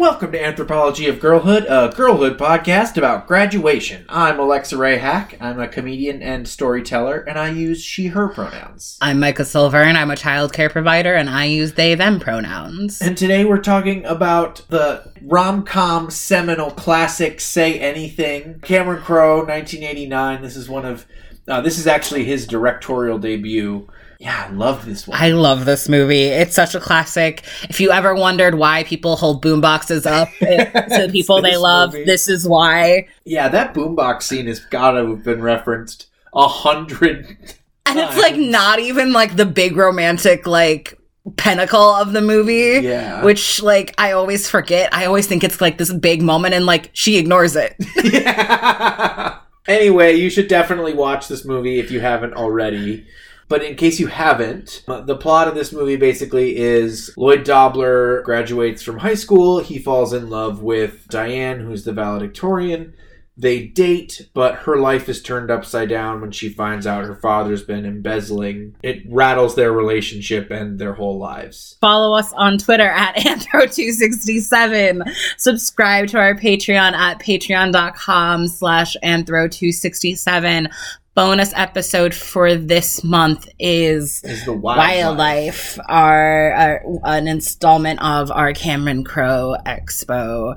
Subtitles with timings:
[0.00, 4.06] Welcome to Anthropology of Girlhood, a girlhood podcast about graduation.
[4.08, 5.36] I'm Alexa Ray Hack.
[5.42, 8.96] I'm a comedian and storyteller, and I use she, her pronouns.
[9.02, 13.02] I'm Micah Silver, and I'm a child care provider, and I use they, them pronouns.
[13.02, 18.60] And today we're talking about the rom com seminal classic Say Anything.
[18.60, 20.40] Cameron Crowe, 1989.
[20.40, 21.04] This is one of,
[21.46, 23.86] uh, this is actually his directorial debut.
[24.20, 25.18] Yeah, I love this one.
[25.18, 26.24] I love this movie.
[26.24, 27.42] It's such a classic.
[27.70, 32.04] If you ever wondered why people hold boomboxes up to people they love, movie.
[32.04, 33.08] this is why.
[33.24, 37.38] yeah, that boombox scene has got to have been referenced a hundred
[37.86, 40.98] And it's like not even like the big romantic like
[41.36, 42.86] pinnacle of the movie.
[42.86, 43.24] Yeah.
[43.24, 44.92] Which like I always forget.
[44.94, 47.74] I always think it's like this big moment and like she ignores it.
[48.04, 49.38] Yeah.
[49.66, 53.06] anyway, you should definitely watch this movie if you haven't already.
[53.50, 58.80] But in case you haven't, the plot of this movie basically is Lloyd Dobler graduates
[58.80, 59.58] from high school.
[59.58, 62.94] He falls in love with Diane, who's the valedictorian.
[63.36, 67.62] They date, but her life is turned upside down when she finds out her father's
[67.62, 68.76] been embezzling.
[68.82, 71.78] It rattles their relationship and their whole lives.
[71.80, 75.10] Follow us on Twitter at Anthro267.
[75.38, 80.70] Subscribe to our Patreon at patreon.com slash Anthro267.
[81.16, 85.76] Bonus episode for this month is Is the wildlife.
[85.76, 90.56] Wildlife, our, our an installment of our Cameron Crowe Expo.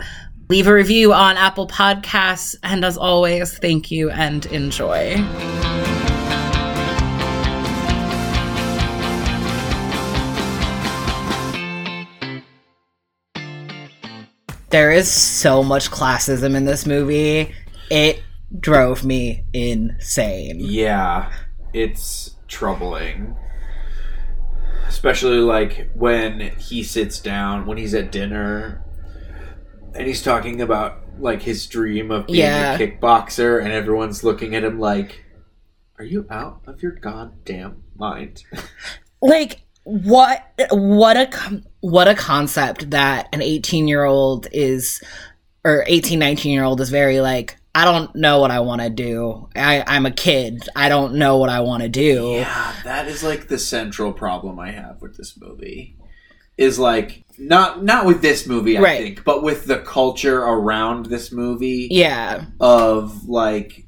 [0.50, 5.16] Leave a review on Apple Podcasts, and as always, thank you and enjoy.
[14.70, 17.56] There is so much classism in this movie.
[17.90, 18.22] It
[18.59, 20.58] drove me insane.
[20.59, 21.32] Yeah,
[21.73, 23.36] it's troubling.
[24.88, 28.84] Especially like when he sits down, when he's at dinner,
[29.96, 32.75] and he's talking about like his dream of being Yeah.
[32.75, 35.24] a kickboxer, and everyone's looking at him like,
[35.97, 38.44] Are you out of your goddamn mind?
[39.22, 45.03] like what what a what a concept that an 18 year old is
[45.66, 48.89] or 18 19 year old is very like i don't know what i want to
[48.89, 53.07] do I, i'm a kid i don't know what i want to do Yeah, that
[53.07, 55.97] is like the central problem I have with this movie.
[56.56, 59.01] Is like not not with this movie, I Right.
[59.01, 61.88] think, but with the culture around this movie.
[61.89, 63.88] yeah of like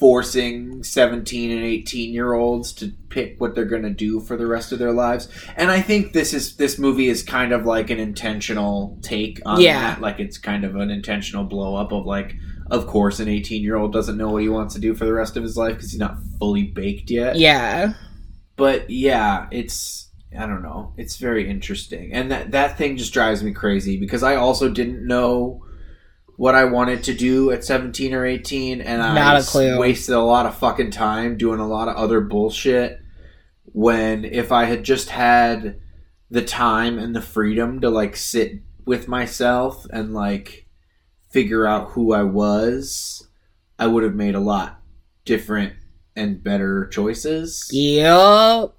[0.00, 4.48] forcing 17 and 18 year olds to pick what they're going to do for the
[4.48, 7.88] rest of their lives and i think this is this movie is kind of like
[7.88, 9.80] an intentional take on Yeah.
[9.94, 12.34] that like it's kind of an intentional blow up of like
[12.72, 15.12] of course an 18 year old doesn't know what he wants to do for the
[15.12, 17.36] rest of his life because he's not fully baked yet.
[17.36, 17.92] Yeah.
[18.56, 20.94] But yeah it's i don't know.
[20.96, 22.12] It's very interesting.
[22.12, 25.64] And that that thing just drives me crazy because i also didn't know
[26.36, 29.78] what i wanted to do at 17 or 18 and i Not a s- clue.
[29.78, 32.98] wasted a lot of fucking time doing a lot of other bullshit
[33.66, 35.78] when if i had just had
[36.30, 40.61] the time and the freedom to like sit with myself and like
[41.32, 43.26] figure out who i was
[43.78, 44.80] i would have made a lot
[45.24, 45.72] different
[46.14, 48.76] and better choices Yup.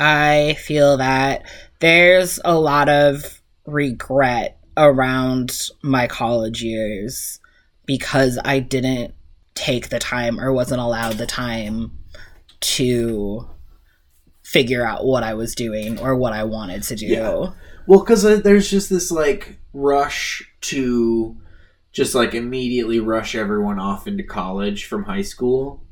[0.00, 1.44] I feel that
[1.78, 7.38] there's a lot of regret around my college years
[7.86, 9.14] because I didn't
[9.54, 11.98] take the time or wasn't allowed the time
[12.60, 13.48] to
[14.52, 17.06] figure out what I was doing or what I wanted to do.
[17.06, 17.52] Yeah.
[17.86, 21.36] Well, because uh, there's just this like rush to
[21.92, 25.84] just like immediately rush everyone off into college from high school.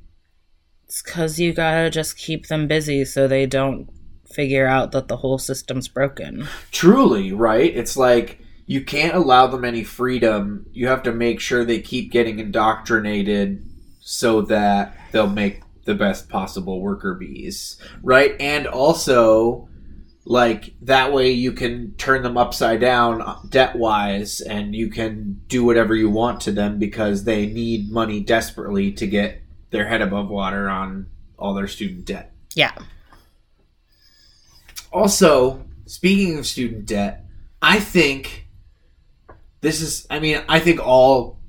[0.84, 3.88] It's because you gotta just keep them busy so they don't
[4.30, 6.46] figure out that the whole system's broken.
[6.70, 7.74] Truly, right?
[7.74, 10.66] It's like you can't allow them any freedom.
[10.72, 13.64] You have to make sure they keep getting indoctrinated
[14.00, 18.36] so that they'll make the best possible worker bees, right?
[18.40, 19.68] And also
[20.24, 25.64] like that way you can turn them upside down debt wise and you can do
[25.64, 30.28] whatever you want to them because they need money desperately to get their head above
[30.28, 31.06] water on
[31.38, 32.32] all their student debt.
[32.54, 32.72] Yeah.
[34.92, 37.24] Also, speaking of student debt,
[37.62, 38.46] I think
[39.62, 41.39] this is I mean, I think all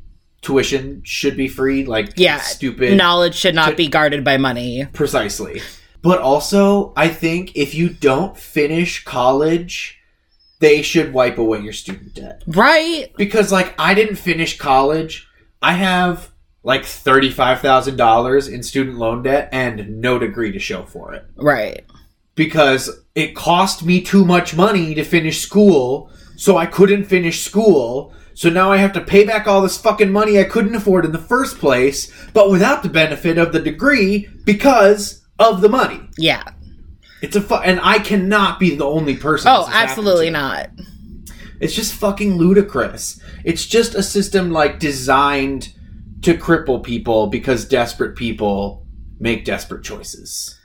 [0.41, 2.39] tuition should be free like Yeah.
[2.39, 4.87] stupid Knowledge should not Should- be guarded by money.
[4.93, 5.61] Precisely.
[6.01, 9.99] But also, I think if you don't finish college,
[10.59, 12.41] they should wipe away your student debt.
[12.47, 13.11] Right?
[13.17, 15.27] Because, like, I didn't finish college.
[15.61, 16.29] I have,
[16.63, 21.25] like, $35,000 in student loan debt and no degree to show for it.
[21.35, 21.83] Right.
[22.35, 28.13] Because it cost me too much money to finish school, so I couldn't finish school.
[28.41, 31.11] So now I have to pay back all this fucking money I couldn't afford in
[31.11, 35.99] the first place, but without the benefit of the degree because of the money.
[36.17, 36.41] Yeah.
[37.21, 39.51] It's a fu- and I cannot be the only person.
[39.51, 40.71] Oh, this has happened absolutely not.
[41.59, 43.21] It's just fucking ludicrous.
[43.45, 45.75] It's just a system like designed
[46.23, 48.87] to cripple people because desperate people
[49.19, 50.59] make desperate choices.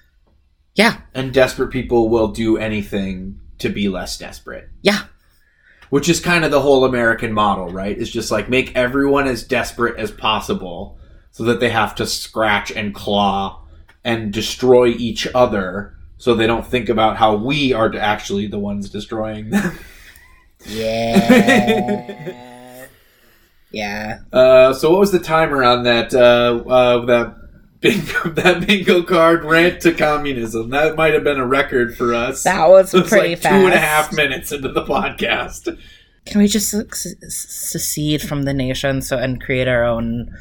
[0.77, 1.03] Yeah.
[1.13, 4.71] And desperate people will do anything to be less desperate.
[4.81, 5.03] Yeah.
[5.91, 7.97] Which is kind of the whole American model, right?
[7.97, 10.99] Is just like make everyone as desperate as possible
[11.31, 13.63] so that they have to scratch and claw
[14.05, 18.91] and destroy each other so they don't think about how we are actually the ones
[18.91, 19.79] destroying them.
[20.69, 22.35] Yeah.
[23.71, 24.19] yeah.
[24.33, 27.36] Uh, so what was the timer on that uh, uh, that
[27.81, 30.71] bingo that bingo card rant to communism?
[30.71, 32.43] That might have been a record for us.
[32.45, 33.53] That was was pretty like fast.
[33.61, 35.79] two and a half minutes into the podcast.
[36.27, 36.75] Can we just
[37.31, 40.35] secede from the nation so and create our own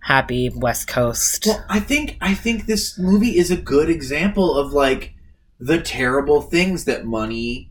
[0.00, 1.46] happy West Coast?
[1.46, 5.14] Well, I think I think this movie is a good example of like
[5.58, 7.70] the terrible things that money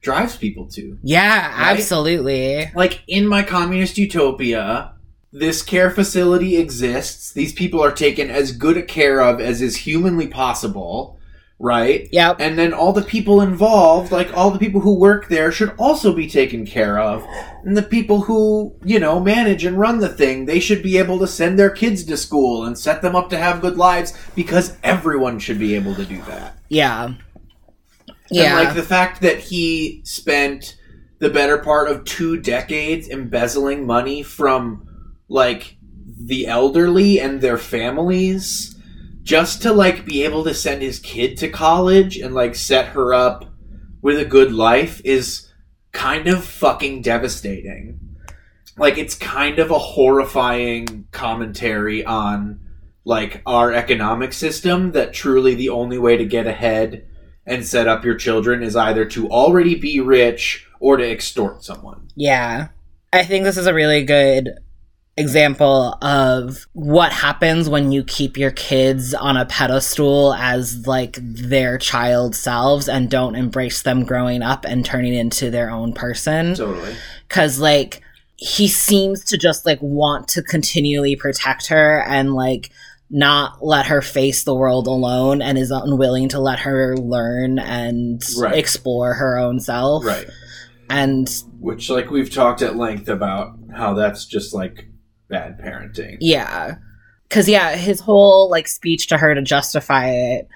[0.00, 0.98] drives people to.
[1.02, 1.76] yeah, Right?
[1.78, 2.70] absolutely.
[2.74, 4.93] Like in my communist utopia,
[5.34, 7.32] this care facility exists.
[7.32, 11.18] These people are taken as good a care of as is humanly possible,
[11.58, 12.08] right?
[12.12, 12.36] Yep.
[12.38, 16.14] And then all the people involved, like all the people who work there, should also
[16.14, 17.26] be taken care of.
[17.64, 21.18] And the people who, you know, manage and run the thing, they should be able
[21.18, 24.76] to send their kids to school and set them up to have good lives because
[24.84, 26.56] everyone should be able to do that.
[26.68, 27.06] Yeah.
[27.06, 27.16] And
[28.30, 28.54] Yeah.
[28.54, 30.76] like the fact that he spent
[31.18, 34.86] the better part of two decades embezzling money from
[35.28, 35.76] like
[36.06, 38.76] the elderly and their families
[39.22, 43.14] just to like be able to send his kid to college and like set her
[43.14, 43.46] up
[44.02, 45.50] with a good life is
[45.92, 47.98] kind of fucking devastating.
[48.76, 52.60] Like it's kind of a horrifying commentary on
[53.04, 57.06] like our economic system that truly the only way to get ahead
[57.46, 62.08] and set up your children is either to already be rich or to extort someone.
[62.14, 62.68] Yeah.
[63.12, 64.50] I think this is a really good
[65.16, 71.78] example of what happens when you keep your kids on a pedestal as like their
[71.78, 76.54] child selves and don't embrace them growing up and turning into their own person.
[76.54, 76.96] Totally.
[77.28, 78.02] Cause like
[78.36, 82.70] he seems to just like want to continually protect her and like
[83.08, 88.20] not let her face the world alone and is unwilling to let her learn and
[88.36, 88.56] Right.
[88.58, 90.04] explore her own self.
[90.04, 90.26] Right.
[90.90, 91.28] And
[91.60, 94.88] Which like we've talked at length about how that's just like
[95.28, 96.16] bad parenting.
[96.20, 96.76] Yeah.
[97.30, 100.48] Cause yeah, his whole like speech to her to justify it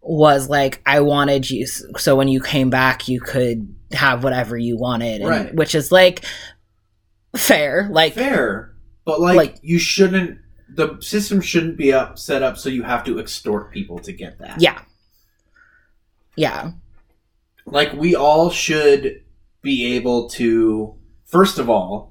[0.00, 4.76] was like, I wanted you so when you came back you could have whatever you
[4.78, 5.20] wanted.
[5.22, 5.54] and- Right.
[5.54, 6.24] Which is like
[7.36, 7.88] fair.
[7.90, 8.74] Like Fair.
[9.04, 10.38] But like, Like- you shouldn't
[10.72, 14.38] the system shouldn't be up set up so you have to extort people to get
[14.38, 14.60] that.
[14.60, 14.80] Yeah.
[16.36, 16.72] Yeah.
[17.66, 19.22] Like we all should
[19.62, 20.94] be able to
[21.26, 22.09] first of all,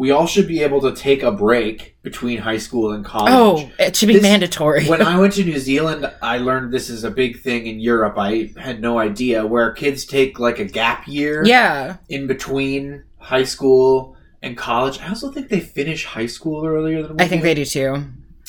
[0.00, 3.34] we all should be able to take a break between high school and college.
[3.34, 4.86] Oh, it should be This- mandatory.
[4.86, 8.14] when I went to New Zealand, I learned this is a big thing in Europe.
[8.16, 11.98] I had no idea where kids take like a gap year yeah.
[12.08, 14.98] in between high school and college.
[15.00, 17.48] I also think they finish high school earlier than I think do.
[17.48, 18.02] they do too.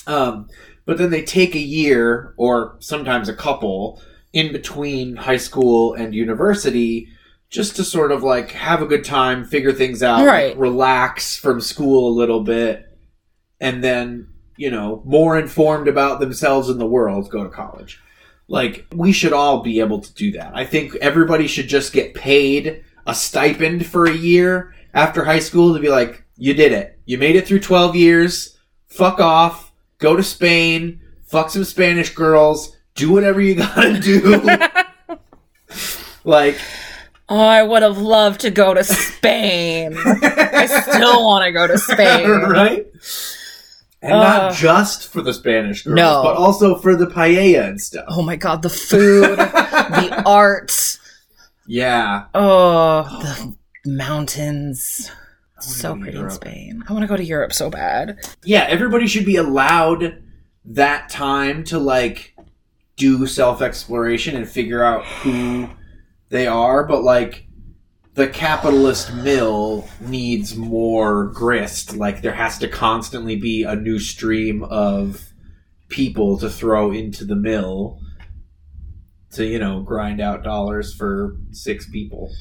[0.07, 0.47] Um,
[0.85, 6.15] but then they take a year or sometimes a couple in between high school and
[6.15, 7.09] university
[7.51, 10.57] just to sort of like have a good time, figure things out, Right.
[10.57, 12.87] relax from school a little bit,
[13.59, 14.27] and then,
[14.57, 17.99] you know, more informed about themselves and the world, go to college.
[18.47, 20.51] Like, we should all be able to do that.
[20.55, 25.73] I think everybody should just get paid a stipend for a year after high school
[25.73, 26.99] to be like, you did it.
[27.05, 28.57] You made it through 12 years.
[28.87, 29.71] Fuck off.
[29.99, 31.01] Go to Spain.
[31.23, 32.75] Fuck some Spanish girls.
[32.95, 34.41] Do whatever you gotta do.
[36.23, 36.57] like,
[37.33, 39.95] Oh, I would have loved to go to Spain.
[39.97, 42.29] I still want to go to Spain.
[42.29, 42.85] right?
[44.01, 46.23] And Uh, not just for the Spanish girls, no.
[46.23, 48.03] but also for the paella and stuff.
[48.09, 50.97] Oh my god, the food, the art.
[51.67, 52.25] Yeah.
[52.33, 53.03] Oh,
[53.83, 55.09] the mountains.
[55.61, 56.83] So pretty in Spain.
[56.89, 58.17] I want to go to Europe so bad.
[58.43, 60.21] Yeah, everybody should be allowed
[60.65, 62.35] that time to like
[62.97, 65.69] do self exploration and figure out who
[66.31, 67.45] they are, but like
[68.15, 71.95] the capitalist mill needs more grist.
[71.95, 75.29] Like there has to constantly be a new stream of
[75.89, 77.99] people to throw into the mill
[79.33, 82.31] to, you know, grind out dollars for six people.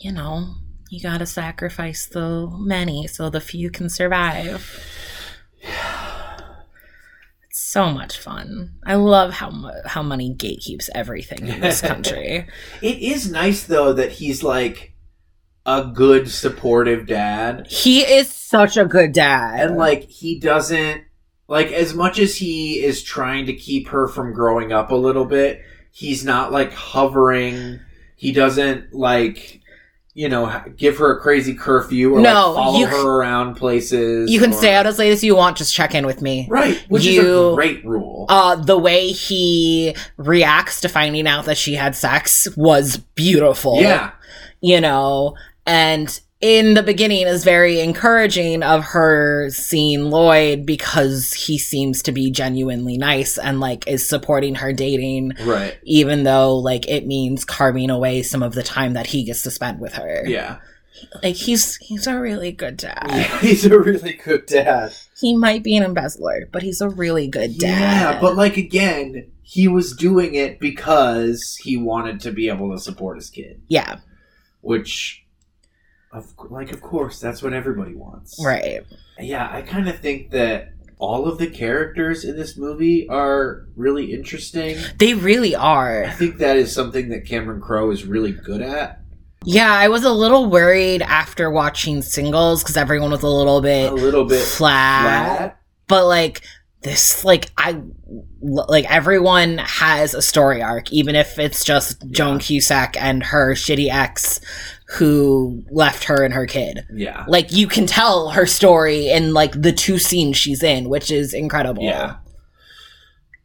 [0.00, 0.54] You know,
[0.90, 4.84] You gotta sacrifice the many so the few can survive.
[7.72, 8.74] So much fun.
[8.84, 9.50] I love how
[9.86, 12.46] how money gatekeeps everything in this country.
[12.82, 14.94] It is nice though that he's like
[15.64, 19.60] a good supportive dad he is such a good dad.
[19.68, 21.04] and like he doesn't
[21.48, 25.24] like as much as he is trying to keep her from growing up a little
[25.24, 25.62] bit,
[25.92, 27.80] he's not like hovering.
[28.16, 29.61] He doesn't like
[30.14, 34.30] you know give her a crazy curfew or No, like follow you her around places.
[34.30, 36.46] you can or- stay out as late as you want, just check in with me.
[36.50, 38.26] right, which is a great rule.
[38.28, 43.80] Uh, the way he reacts to finding out that she had sex was beautiful.
[43.80, 44.10] yeah,
[44.60, 45.34] you know,
[45.66, 52.12] and in the beginning is very encouraging of her seeing Lloyd because he seems to
[52.12, 55.78] be genuinely nice and like is supporting her dating, right.
[55.84, 59.50] even though like it means carving away some of the time that he gets to
[59.52, 60.24] spend with her.
[60.26, 60.58] Yeah,
[61.22, 63.10] Like he's he's a really good dad.
[63.40, 64.92] he's a really good dad.
[65.18, 68.14] He might be an embezzler, but he's a really good dad.
[68.14, 72.80] Yeah, but like again, he was doing it because he wanted to be able to
[72.80, 73.98] support his kid, yeah,
[74.60, 75.24] which,
[76.12, 78.38] of like, of course, that's what everybody wants.
[78.44, 78.80] right.
[79.18, 84.12] Yeah, I kind of think that all of the characters in this movie are really
[84.12, 84.76] interesting.
[84.98, 86.04] They really are.
[86.04, 89.00] I think that is something that Cameron Crowe is really good at.
[89.44, 93.90] Yeah, I was a little worried after watching singles because everyone was a little bit
[93.90, 95.02] A little bit flat.
[95.38, 95.60] flat.
[95.88, 96.42] But like
[96.82, 97.80] this, like I,
[98.40, 102.40] like everyone has a story arc, even if it's just Joan Yeah.
[102.40, 104.40] Cusack and her shitty ex
[104.92, 106.84] who left her and her kid.
[106.92, 107.24] Yeah.
[107.26, 111.32] Like you can tell her story in like the two scenes she's in, which is
[111.32, 111.82] incredible.
[111.82, 112.16] Yeah.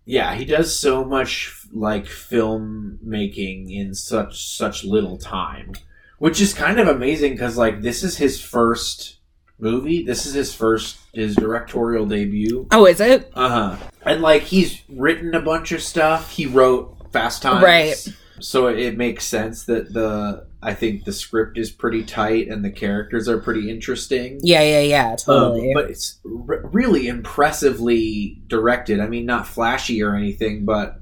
[0.05, 5.73] Yeah, he does so much like filmmaking in such such little time,
[6.19, 9.19] which is kind of amazing because like this is his first
[9.57, 10.03] movie.
[10.03, 12.67] This is his first his directorial debut.
[12.71, 13.31] Oh, is it?
[13.35, 13.89] Uh huh.
[14.03, 16.31] And like he's written a bunch of stuff.
[16.31, 18.07] He wrote Fast Times, Right.
[18.39, 22.71] So it makes sense that the I think the script is pretty tight and the
[22.71, 24.39] characters are pretty interesting.
[24.41, 25.15] Yeah, yeah, yeah.
[25.15, 25.67] Totally.
[25.67, 28.99] Um, but it's re- really impressively directed.
[28.99, 30.99] I mean, not flashy or anything, but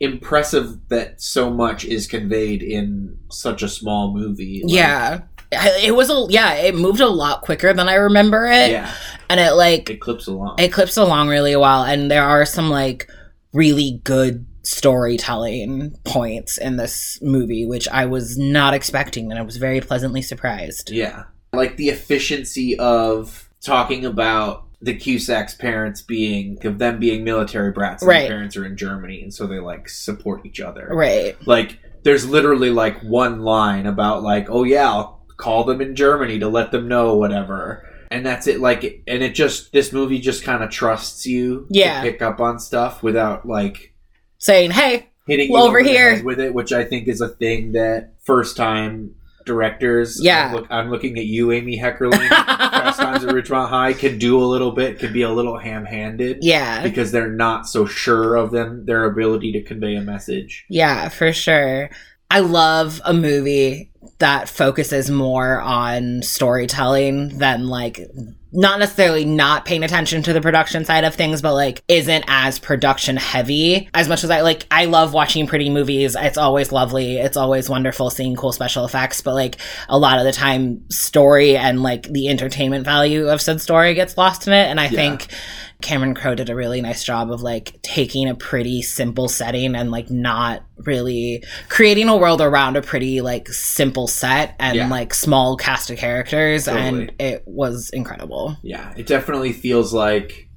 [0.00, 4.60] impressive that so much is conveyed in such a small movie.
[4.62, 5.20] Like, yeah.
[5.50, 6.52] It was a yeah.
[6.56, 8.92] It moved a lot quicker than I remember it, yeah,
[9.30, 10.56] and it like it clips along.
[10.58, 13.10] it clips along really well and there are some like
[13.54, 19.56] really good storytelling points in this movie which i was not expecting and i was
[19.56, 26.78] very pleasantly surprised yeah, like the efficiency of talking about the Cusack's parents being of
[26.78, 28.00] them being military brats.
[28.02, 28.20] And Right.
[28.20, 30.88] Their parents are in Germany, and so they like support each other.
[30.92, 35.94] right like there's literally like one line about like oh yeah i'll call them in
[35.96, 40.18] germany to let them know whatever and that's it like and it just this movie
[40.20, 42.02] just kind of trusts you Yeah.
[42.02, 43.92] to pick up on stuff without like
[44.38, 46.22] saying hey hitting you Well, over here.
[46.24, 49.14] with it which i think is a thing that first time
[49.44, 50.48] directors Yeah.
[50.48, 54.38] I'm, look, I'm looking at you amy heckerling fast times at ridgemont high can do
[54.42, 58.50] a little bit can be a little ham-handed yeah because they're not so sure of
[58.50, 61.88] them their ability to convey a message yeah for sure
[62.30, 68.00] i love a movie that focuses more on storytelling than like
[68.50, 72.58] not necessarily not paying attention to the production side of things, but like isn't as
[72.58, 74.66] production heavy as much as I like.
[74.70, 76.16] I love watching pretty movies.
[76.18, 77.18] It's always lovely.
[77.18, 79.56] It's always wonderful seeing cool special effects, but like
[79.88, 84.16] a lot of the time, story and like the entertainment value of said story gets
[84.16, 84.66] lost in it.
[84.66, 84.90] And I Yeah.
[84.90, 85.26] think
[85.82, 89.90] Cameron Crowe did a really nice job of like taking a pretty simple setting and
[89.90, 94.88] like not really creating a world around a pretty like simple set and Yeah.
[94.88, 96.86] like small cast of characters Totally.
[96.86, 98.56] and it was incredible.
[98.62, 100.48] Yeah, it definitely feels like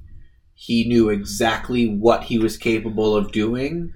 [0.54, 3.92] he knew exactly what he was capable of doing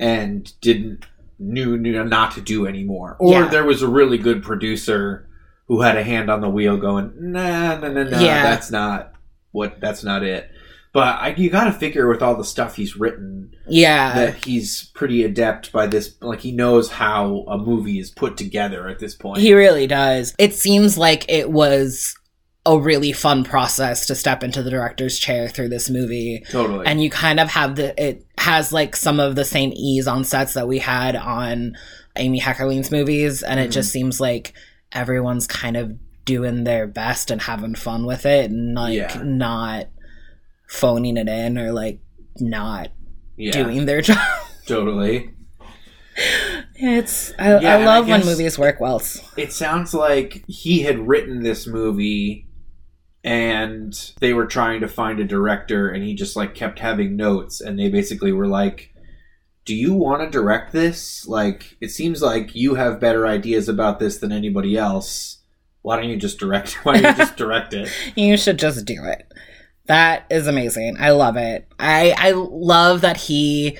[0.00, 1.04] and didn't
[1.38, 3.16] knew, knew not to do anymore.
[3.20, 3.48] Or Yeah.
[3.48, 5.28] there was a really good producer
[5.68, 8.42] who had a hand on the wheel going, nah, nah, nah, nah, Yeah.
[8.42, 9.12] that's not
[9.52, 10.48] what, that's not it.
[10.96, 14.14] But I, you got to figure with all the stuff he's written Yeah.
[14.14, 16.14] that he's pretty adept by this.
[16.22, 19.42] Like he knows how a movie is put together at this point.
[19.42, 20.34] He really does.
[20.38, 22.14] It seems like it was
[22.64, 26.42] a really fun process to step into the director's chair through this movie.
[26.48, 26.86] totally.
[26.86, 30.24] And you kind of have the, it has like some of the same ease on
[30.24, 31.76] sets that we had on
[32.16, 33.42] Amy Heckerling's movies.
[33.42, 33.72] And it Mhm.
[33.74, 34.54] just seems like
[34.92, 35.92] everyone's kind of
[36.24, 39.20] doing their best and having fun with it and like Yeah.
[39.22, 39.88] not
[40.68, 42.00] phoning it in or like
[42.38, 42.88] not
[43.36, 44.18] yeah, doing their job.
[44.66, 45.30] totally.
[46.76, 49.02] It's I, Yeah, I and I love when movies work well.
[49.36, 52.46] It sounds like he had written this movie
[53.22, 57.60] and they were trying to find a director and he just like kept having notes
[57.60, 58.94] and they basically were like
[59.64, 63.98] do you want to direct this like it seems like you have better ideas about
[63.98, 65.38] this than anybody else
[65.82, 69.04] why don't you just direct why don't you just direct it You should just do
[69.04, 69.26] it.
[69.86, 70.96] That is amazing.
[70.98, 71.66] I love it.
[71.78, 73.78] I I love that he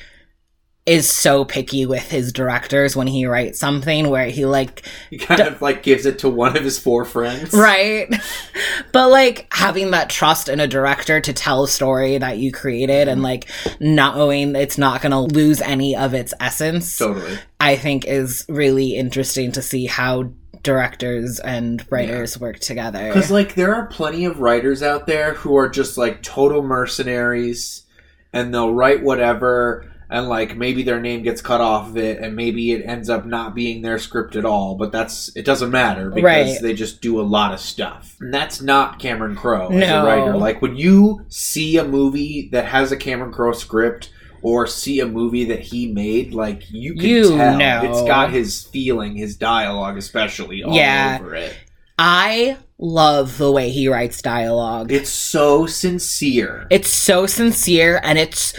[0.86, 5.40] is so picky with his directors when he writes something where he like he kind
[5.40, 8.08] of like gives it to one of his four friends right
[8.92, 13.08] but like having that trust in a director to tell a story that you created
[13.08, 13.24] and mm-hmm.
[13.24, 18.04] like not knowing it's not going to lose any of its essence totally i think
[18.04, 20.30] is really interesting to see how
[20.66, 25.56] directors and writers work together Because like there are plenty of writers out there who
[25.56, 27.84] are just like total mercenaries,
[28.32, 32.34] and they'll write whatever, and like maybe their name gets cut off of it, and
[32.36, 34.74] maybe it ends up not being their script at all.
[34.74, 36.58] But that's it doesn't matter because Right.
[36.62, 38.16] they just do a lot of stuff.
[38.20, 40.36] And that's not Cameron Crowe as a writer.
[40.36, 44.10] Like when you see a movie that has a Cameron Crowe script.
[44.42, 47.80] Or see a movie that he made, like you can You tell know.
[47.84, 51.18] it's got his feeling, his dialogue, especially all Yeah.
[51.20, 51.56] over it.
[51.98, 56.66] i love the way he writes dialogue It's so sincere.
[56.70, 58.52] It's so sincere and it's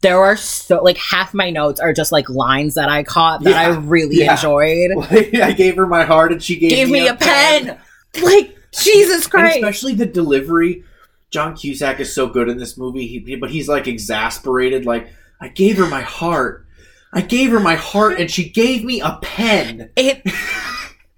[0.00, 3.54] there are so like half my notes are just like lines that I caught that
[3.54, 4.32] I really yeah.
[4.32, 4.90] enjoyed.
[5.40, 7.78] I gave her my heart and she gave, Gave me a pen.
[8.22, 9.56] Like Jesus And Christ.
[9.56, 10.82] especially the delivery.
[11.32, 14.84] John Cusack is so good in this movie, he, but he's like exasperated.
[14.84, 15.08] Like,
[15.40, 16.66] I gave her my heart.
[17.12, 19.90] I gave her my heart and she gave me a pen.
[19.96, 20.22] It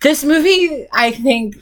[0.00, 1.56] this movie I think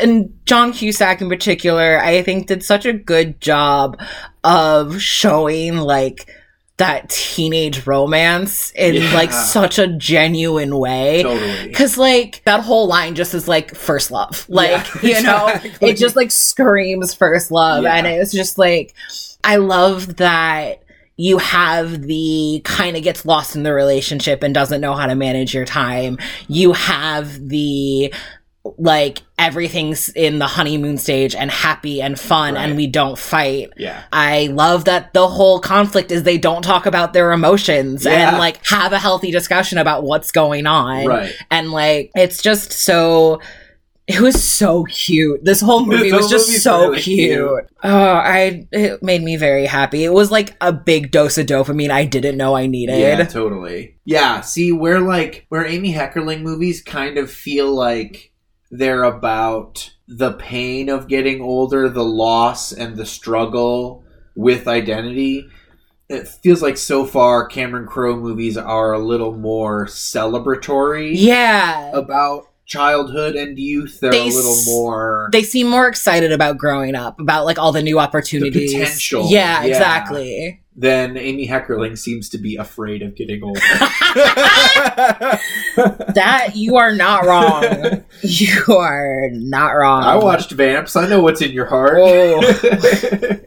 [0.00, 4.00] and John Cusack in particular, I think did such a good job
[4.44, 6.34] of showing like
[6.78, 9.14] that teenage romance in Yeah.
[9.14, 11.22] like such a genuine way.
[11.22, 11.72] Totally.
[11.72, 14.46] Cause like that whole line just is like first love.
[14.48, 14.70] Like,
[15.02, 15.90] Yeah, you know, exactly.
[15.90, 17.82] it just like screams first love.
[17.84, 17.94] Yeah.
[17.94, 18.94] And it's just like
[19.44, 20.82] I love that
[21.16, 25.16] you have the kind of gets lost in the relationship and doesn't know how to
[25.16, 26.16] manage your time.
[26.46, 28.14] You have the
[28.78, 32.64] like everything's in the honeymoon stage and happy and fun Right.
[32.64, 33.70] and we don't fight.
[33.76, 34.02] Yeah.
[34.12, 38.28] I love that the whole conflict is they don't talk about their emotions Yeah.
[38.30, 41.06] and like have a healthy discussion about what's going on.
[41.06, 41.32] Right.
[41.50, 43.40] And like it's just so
[44.08, 45.44] it was so cute.
[45.44, 47.36] This whole movie was just so really cute.
[47.38, 47.70] cute.
[47.84, 50.02] Oh, I it made me very happy.
[50.02, 52.98] It was like a big dose of dopamine I didn't know I needed.
[52.98, 53.96] Yeah, totally.
[54.06, 58.32] Yeah, see, we're like where Amy Heckerling movies kind of feel like
[58.70, 64.04] they're about the pain of getting older, the loss and the struggle
[64.34, 65.46] with identity.
[66.08, 71.90] It feels like so far Cameron Crowe movies are a little more celebratory Yeah.
[71.92, 73.98] about childhood and youth.
[74.00, 77.72] They're They a little more They seem more excited about growing up, about like all
[77.72, 78.72] the new opportunities.
[78.72, 79.26] potential.
[79.30, 79.68] Yeah, Yeah.
[79.68, 80.60] exactly.
[80.78, 83.58] Than Amy Heckerling seems to be afraid of getting old.
[86.14, 88.04] That you are not wrong.
[88.22, 90.02] you are not wrong.
[90.02, 90.96] I watched Vamps.
[90.96, 91.98] I know what's in your heart.
[91.98, 93.38] Oh.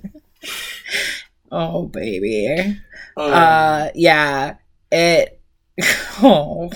[1.52, 2.78] Oh baby.
[3.18, 4.56] Um, Uh yeah.
[4.92, 5.41] It
[6.24, 6.70] Oh.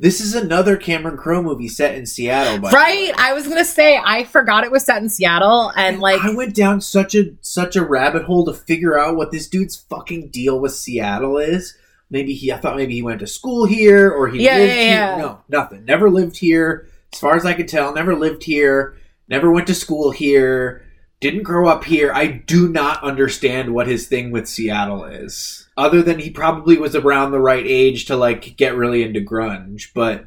[0.00, 2.58] this is another Cameron Crowe movie set in Seattle.
[2.58, 3.12] By Right?
[3.16, 6.54] I was gonna say I forgot it was set in Seattle and like I went
[6.56, 10.58] down such a such a rabbit hole to figure out what this dude's fucking deal
[10.58, 11.76] with Seattle is.
[12.10, 14.74] Maybe he, I thought maybe he went to school here or he Yeah, lived yeah,
[14.80, 14.90] here.
[14.90, 15.16] yeah.
[15.18, 15.84] No, nothing.
[15.84, 16.88] Never lived here.
[17.12, 18.96] As far as I could tell, never lived here.
[19.28, 20.82] Never went to school here.
[21.20, 22.12] Didn't grow up here.
[22.12, 25.68] I do not understand what his thing with Seattle is.
[25.76, 29.88] Other than he probably was around the right age to like get really into grunge,
[29.94, 30.26] but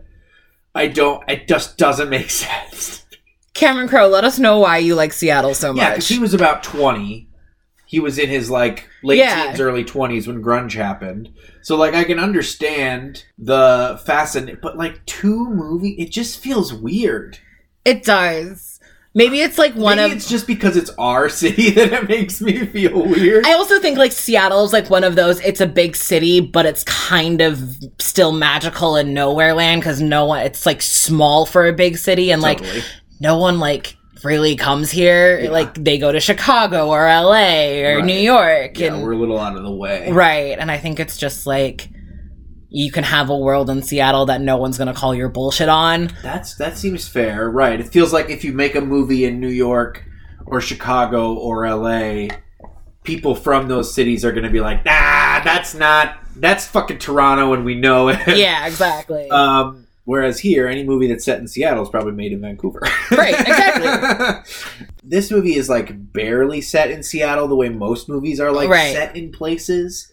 [0.75, 1.23] I don't.
[1.29, 3.05] It just doesn't make sense.
[3.53, 5.81] Cameron Crowe, let us know why you like Seattle so much.
[5.81, 7.27] Yeah, because he was about 20.
[7.85, 9.47] He was in his like late Yeah.
[9.47, 11.33] teens, early 20s when grunge happened.
[11.61, 17.37] So like I can understand the fascin but like two movie it just feels weird.
[17.85, 18.79] it does.
[19.13, 22.07] Maybe it's like one of Maybe of it's just because it's our city that it
[22.07, 23.45] makes me feel weird.
[23.45, 25.41] I also think like Seattle's like one of those.
[25.41, 27.59] It's a big city, but it's kind of
[27.99, 30.45] still magical in nowhere land because no one.
[30.45, 32.83] It's like small for a big city, and like Totally.
[33.19, 35.41] no one like really comes here.
[35.41, 35.49] Yeah.
[35.49, 37.83] Like they go to Chicago or L.A.
[37.83, 38.05] or Right.
[38.05, 40.09] New York, yeah, and we're a little out of the way.
[40.11, 40.57] right.
[40.57, 41.89] And I think it's just like
[42.73, 46.11] you can have a world in Seattle that no one's gonna call your bullshit on.
[46.23, 47.79] That's that seems fair, right?
[47.79, 50.05] It feels like if you make a movie in New York
[50.45, 52.27] or Chicago or LA,
[53.03, 57.53] people from those cities are going to be like, nah, that's not that's fucking Toronto,
[57.53, 58.19] and we know it.
[58.37, 59.29] Yeah, exactly.
[59.29, 62.81] Um, whereas here, any movie that's set in Seattle is probably made in Vancouver.
[63.11, 64.53] Right, exactly.
[65.03, 68.93] this movie is like barely set in Seattle the way most movies are like Right.
[68.93, 70.11] set in places.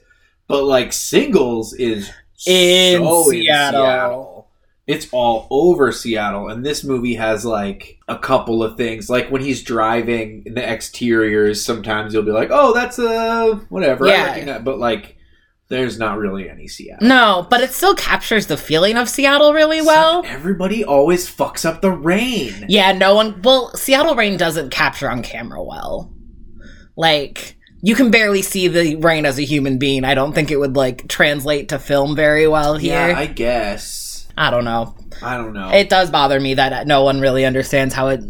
[0.48, 2.10] But like Singles is
[2.46, 4.48] In so Seattle.
[4.86, 9.10] It's all over Seattle, and this movie has like a couple of things.
[9.10, 14.06] Like when he's driving in the exteriors, sometimes you'll be like, "Oh, that's a whatever."
[14.06, 14.58] Yeah.
[14.60, 15.18] but like,
[15.68, 17.06] there's not really any Seattle.
[17.06, 20.22] no, but it still captures the feeling of Seattle really well.
[20.24, 22.64] Everybody always fucks up the rain.
[22.70, 23.42] Yeah, no one.
[23.42, 26.14] Well, Seattle rain doesn't capture on camera well.
[26.96, 30.04] Like, you can barely see the rain as a human being.
[30.04, 33.08] I don't think it would, like, translate to film very well here.
[33.08, 34.26] Yeah, I, guess.
[34.36, 34.96] I don't know.
[35.22, 35.70] I don't know.
[35.70, 38.20] It does bother me that no one really understands how it.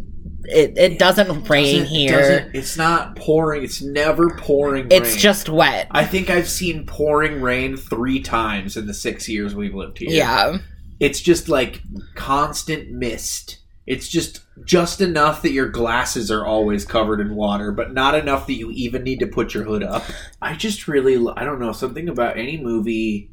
[0.50, 2.20] It, it doesn't rain Doesn't- here.
[2.20, 3.64] doesn't- it's not pouring.
[3.64, 4.86] It's never pouring.
[4.90, 5.18] It's rain.
[5.18, 5.88] just wet.
[5.90, 10.08] I think I've seen pouring rain three times in the six years we've lived here.
[10.10, 10.56] Yeah.
[11.00, 11.82] It's just like
[12.14, 13.57] constant mist.
[13.88, 18.46] It's just just enough that your glasses are always covered in water, but not enough
[18.46, 20.04] that you even need to put your hood up.
[20.42, 23.30] I just really I don't know something about any movie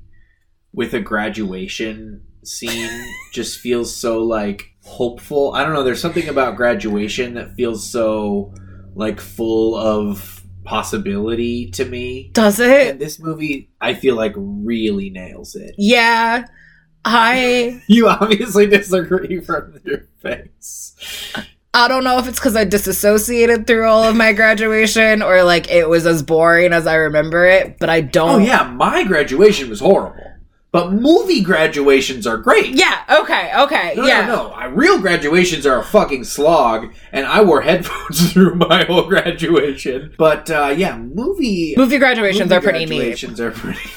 [0.71, 5.51] with a graduation scene just feels so like hopeful.
[5.53, 8.53] I don't know, there's something about graduation that feels so
[8.95, 12.29] like full of possibility to me.
[12.31, 12.91] Does it?
[12.91, 15.75] And this movie I feel like really nails it.
[15.77, 16.45] Yeah.
[17.07, 20.95] I You obviously disagree from your face.
[21.73, 25.69] I don't know if it's because I disassociated through all of my graduation or like
[25.69, 28.29] it was as boring as I remember it, but I don't.
[28.29, 30.31] Oh yeah, my graduation was horrible.
[30.71, 32.75] But movie graduations are great.
[32.75, 34.25] Yeah, okay, okay, No, yeah.
[34.25, 34.49] no, no.
[34.49, 40.13] I, real graduations are a fucking slog, and I wore headphones through my whole graduation.
[40.17, 42.97] But uh, yeah, movie Movie graduations movie are pretty neat.
[42.97, 43.89] graduations are pretty.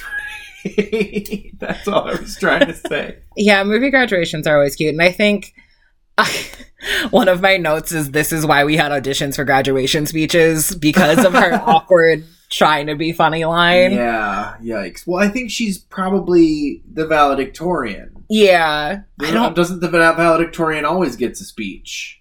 [1.58, 3.18] That's all I was trying to say.
[3.40, 4.92] Yeah, movie graduations are always cute.
[4.92, 5.54] And I think
[7.10, 11.24] one of my notes is this is why we had auditions for graduation speeches because
[11.24, 13.92] of her awkward trying to be funny line.
[13.92, 15.06] Yeah, yikes.
[15.06, 18.24] Well, I think she's probably the valedictorian.
[18.28, 19.02] Yeah.
[19.20, 19.54] I don't.
[19.54, 22.20] Doesn't the valedictorian always gets a speech?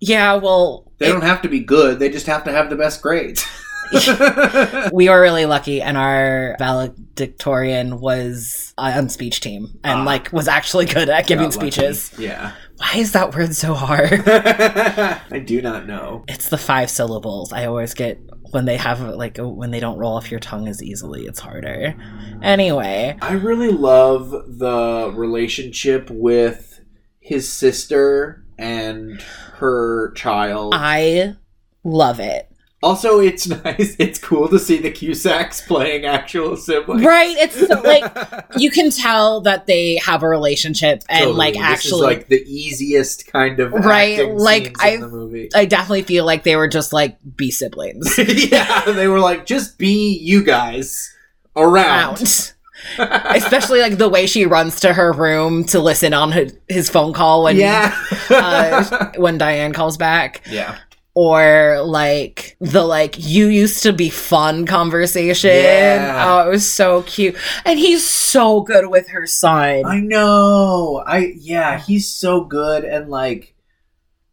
[0.00, 2.00] Yeah, well, They don't have to be good.
[2.00, 3.46] They just have to have the best grades.
[4.92, 10.04] we were really lucky, and our valedictorian was uh, on speech team and Ah.
[10.04, 11.70] like was actually good at giving Got lucky.
[11.70, 12.12] speeches.
[12.18, 12.52] Yeah.
[12.78, 14.22] Why is that word so hard?
[14.26, 16.24] I do not know.
[16.28, 17.52] it's the five syllables.
[17.52, 18.18] I always get
[18.50, 21.22] when they have like when they don't roll off your tongue as easily.
[21.26, 21.94] It's harder.
[22.42, 26.80] Anyway, I really love the relationship with
[27.20, 29.20] his sister and
[29.54, 30.74] her child.
[30.76, 31.36] I
[31.84, 32.50] love it.
[32.82, 33.94] Also, it's nice.
[33.98, 37.04] It's cool to see the Cusacks playing actual siblings.
[37.04, 37.36] Right?
[37.38, 38.04] It's so, like
[38.56, 41.36] you can tell that they have a relationship and Totally.
[41.36, 45.48] like This is, actually like the easiest kind of Right, like, I- the movie.
[45.54, 48.18] I definitely feel like they were just like be siblings.
[48.50, 51.14] yeah, they were like, just be you guys
[51.56, 52.20] around.
[52.20, 52.52] Around.
[52.98, 57.12] Especially like the way she runs to her room to listen on his, his phone
[57.12, 57.96] call when yeah.
[58.28, 60.42] uh, when Diane calls back.
[60.50, 60.78] yeah.
[61.14, 65.50] Or like the like you used to be fun conversation.
[65.50, 66.24] Yeah.
[66.26, 67.36] Oh, it was so cute.
[67.64, 69.84] And he's so good with her son.
[69.84, 71.02] I know.
[71.06, 73.54] I yeah, he's so good and like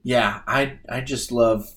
[0.04, 1.68] yeah, I I just love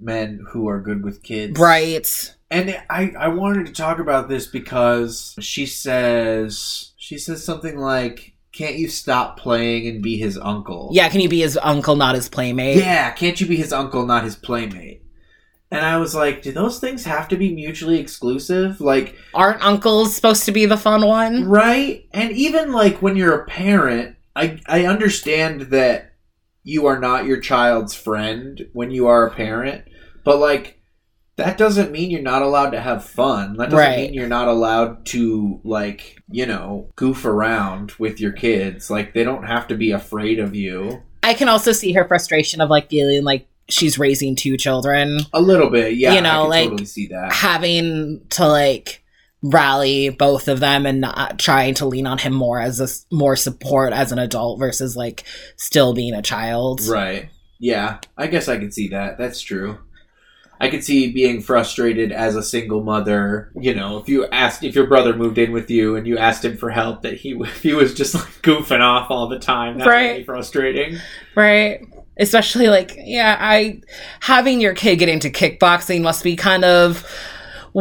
[0.00, 1.58] men who are good with kids.
[1.58, 2.34] right.
[2.50, 8.34] And I I wanted to talk about this because she says she says something like
[8.52, 10.90] can't you stop playing and be his uncle?
[10.92, 12.76] Yeah, can you be his uncle, not his playmate?
[12.78, 15.02] Yeah, can't you be his uncle, not his playmate?
[15.70, 18.80] And I was like, do those things have to be mutually exclusive?
[18.80, 21.46] Like, Aren't uncles supposed to be the fun one?
[21.46, 22.06] right?
[22.12, 26.14] And even like when you're a parent, I I understand that
[26.64, 29.84] you are not your child's friend when you are a parent,
[30.24, 30.77] but like
[31.38, 33.56] that doesn't mean you're not allowed to have fun.
[33.56, 33.98] That doesn't Right.
[34.00, 38.90] mean you're not allowed to like, you know, goof around with your kids.
[38.90, 41.02] Like they don't have to be afraid of you.
[41.22, 45.40] I can also see her frustration of like feeling like she's raising two children, A
[45.40, 46.14] little bit, yeah.
[46.14, 47.32] You know, I can like- totally see that.
[47.32, 49.02] having to like
[49.42, 53.36] rally both of them and not trying to lean on him more as a more
[53.36, 55.22] support as an adult versus like
[55.56, 56.80] still being a child.
[56.88, 57.28] Right.
[57.60, 59.18] Yeah, I guess I can see that.
[59.18, 59.78] That's true.
[60.60, 63.50] I could see being frustrated as a single mother.
[63.58, 66.44] You know, if you asked if your brother moved in with you and you asked
[66.44, 69.78] him for help, that he if he was just like goofing off all the time,
[69.78, 70.16] that would Right.
[70.18, 70.98] be frustrating.
[71.34, 71.86] Right.
[72.20, 73.80] Especially like, yeah, I
[74.20, 77.06] having your kid get into kickboxing must be kind of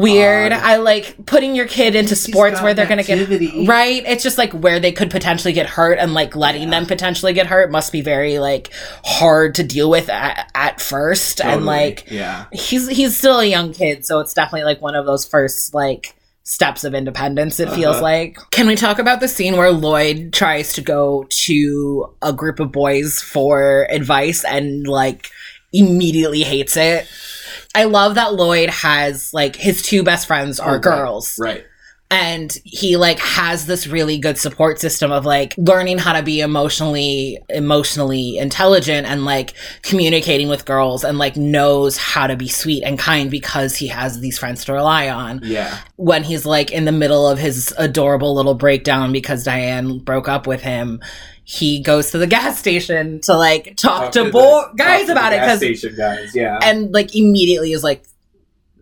[0.02, 0.52] weird.
[0.54, 4.04] I like putting your kid into sports where they're going to get right.
[4.06, 6.70] It's just like where they could potentially get hurt and like letting Yeah.
[6.72, 8.72] them potentially get hurt must be very like
[9.04, 11.42] hard to deal with at, at first.
[11.42, 15.06] And like yeah, he's he's still a young kid, so it's definitely like one of
[15.06, 18.04] those first like steps of independence it feels Uh-huh.
[18.04, 18.38] like.
[18.52, 22.72] Can we talk about the scene where Lloyd tries to go to a group of
[22.72, 25.28] boys for advice and like
[25.74, 27.08] immediately hates it?
[27.78, 30.82] I love that Lloyd has like his two best friends are Oh, right.
[30.82, 31.64] girls right.
[32.10, 36.40] and he like has this really good support system of like learning how to be
[36.40, 42.82] emotionally emotionally intelligent and like communicating with girls and like knows how to be sweet
[42.84, 46.86] and kind because he has these friends to rely on Yeah, when he's like in
[46.86, 51.02] the middle of his adorable little breakdown because Diane broke up with him
[51.50, 55.32] he goes to the gas station to like talk, to, talk guys to the about
[55.32, 56.36] it gas because station guys.
[56.36, 58.04] Yeah, and like immediately is like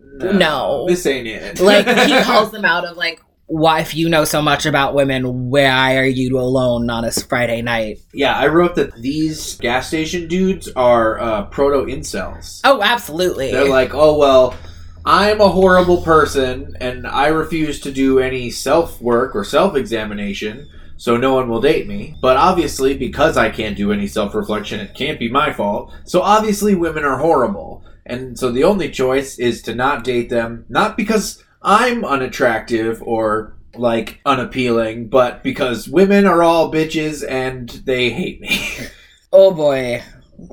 [0.02, 0.84] no.
[0.88, 1.60] this ain't it.
[1.60, 5.48] like he calls them out of like why if you know so much about women
[5.50, 10.26] why are you alone on a friday night Yeah, I wrote that these gas station
[10.26, 12.60] dudes are uh, proto incels.
[12.64, 14.56] oh absolutely They're like, oh well,
[15.04, 20.68] I'm a horrible person and I refuse to do any self work or self examination,
[20.96, 22.16] so no one will date me.
[22.20, 25.92] But obviously, because I can't do any self reflection, it can't be my fault.
[26.04, 27.84] So obviously, women are horrible.
[28.04, 33.56] And so the only choice is to not date them, not because I'm unattractive or
[33.74, 38.60] like unappealing, but because women are all bitches and they hate me.
[39.32, 40.02] oh boy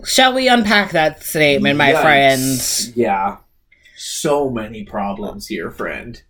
[0.05, 2.01] shall we unpack that statement my Yikes.
[2.01, 3.37] friends Yeah.
[3.95, 6.21] So many problems here, friend.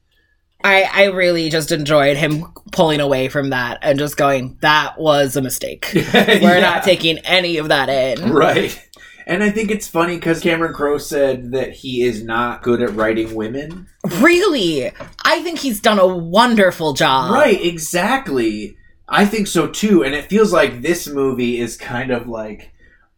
[0.64, 5.36] I i really just enjoyed him pulling away from that and just going that was
[5.36, 6.04] a mistake we're
[6.42, 8.80] We're not taking any of that in Right.
[9.26, 12.94] And I think it's funny because Cameron Crowe said that he is not good at
[12.94, 13.88] writing women.
[14.20, 14.92] really
[15.24, 18.78] i think he's done a wonderful job right, exactly.
[19.08, 20.04] I think so too.
[20.04, 22.72] And it feels like this movie is kind of like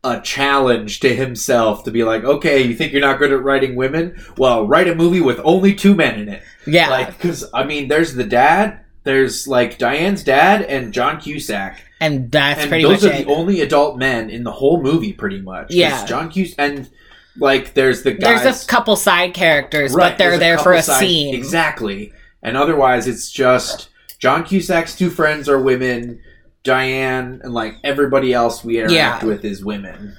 [0.03, 3.75] a challenge to himself to be like, okay, you think you're not good at writing
[3.75, 4.15] women?
[4.38, 6.43] Well, write a movie with only two men in it.
[6.67, 11.82] Yeah Like, because, I mean, there's the dad, there's like Diane's dad, and John Cusack.
[12.01, 14.82] and that's and pretty those much are it the only adult men in the whole
[14.82, 15.67] movie, pretty much.
[15.71, 16.06] Yeah.
[16.06, 16.89] John Cusack and
[17.38, 18.43] like there's the guys.
[18.43, 21.36] There's a couple side characters, Right, but they're there for a side- scene.
[21.36, 22.13] exactly.
[22.41, 26.21] And otherwise, it's just John Cusack's two friends are women.
[26.63, 29.23] Diane and like everybody else we interact Yeah.
[29.25, 30.15] with is women.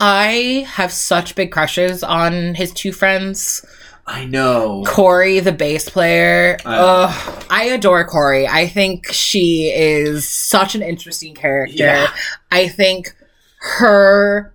[0.00, 3.64] I have such big crushes on his two friends.
[4.06, 4.84] I know.
[4.86, 6.56] Corey, the bass player.
[6.64, 8.46] I- Ugh, I adore Corey.
[8.46, 11.76] I think she is such an interesting character.
[11.76, 12.10] Yeah.
[12.50, 13.14] I think
[13.60, 14.54] her.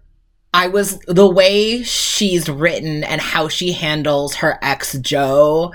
[0.53, 5.73] I was the way she's written and how she handles her ex Joe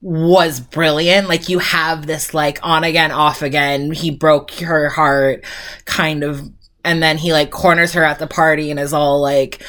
[0.00, 1.28] was brilliant.
[1.28, 3.92] Like you have this like on again, off again.
[3.92, 5.44] He broke her heart
[5.84, 6.50] kind of
[6.84, 9.62] and then he like corners her at the party and is all like,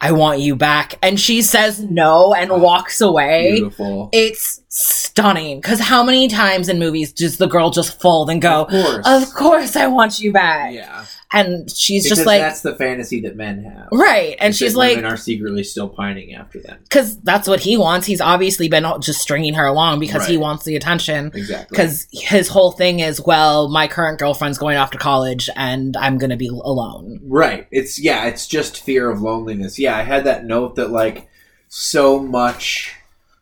[0.00, 0.98] I want you back.
[1.02, 3.52] And she says no and oh, walks away.
[3.52, 4.10] Beautiful.
[4.12, 5.62] It's stunning.
[5.62, 9.06] Cause how many times in movies does the girl just fold and go, Of course.
[9.06, 10.74] Of course I want you back.
[10.74, 11.06] Yeah.
[11.32, 13.88] And she's Because just like that's the fantasy that men have.
[13.90, 14.36] Right.
[14.38, 16.78] And she's like women are secretly still pining after them.
[16.84, 18.06] because that's what he wants.
[18.06, 21.32] He's obviously been just stringing her along because he wants the attention.
[21.34, 21.66] Exactly.
[21.70, 26.16] Because his whole thing is, well, my current girlfriend's going off to college and I'm
[26.16, 27.18] going to be alone.
[27.24, 27.66] Right.
[27.72, 29.80] It's yeah, it's just fear of loneliness.
[29.80, 31.28] Yeah, I had that note that like
[31.68, 32.94] so much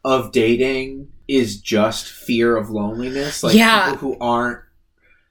[0.05, 3.43] of dating is just fear of loneliness.
[3.43, 3.91] Like Yeah.
[3.93, 4.61] people who aren't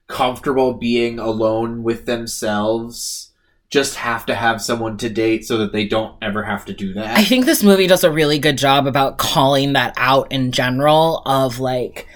[0.06, 3.32] comfortable being alone with themselves
[3.70, 6.92] just have to have someone to date so that they don't ever have to do
[6.92, 7.18] that.
[7.18, 11.22] I think this movie does a really good job about calling that out in general
[11.26, 12.06] of like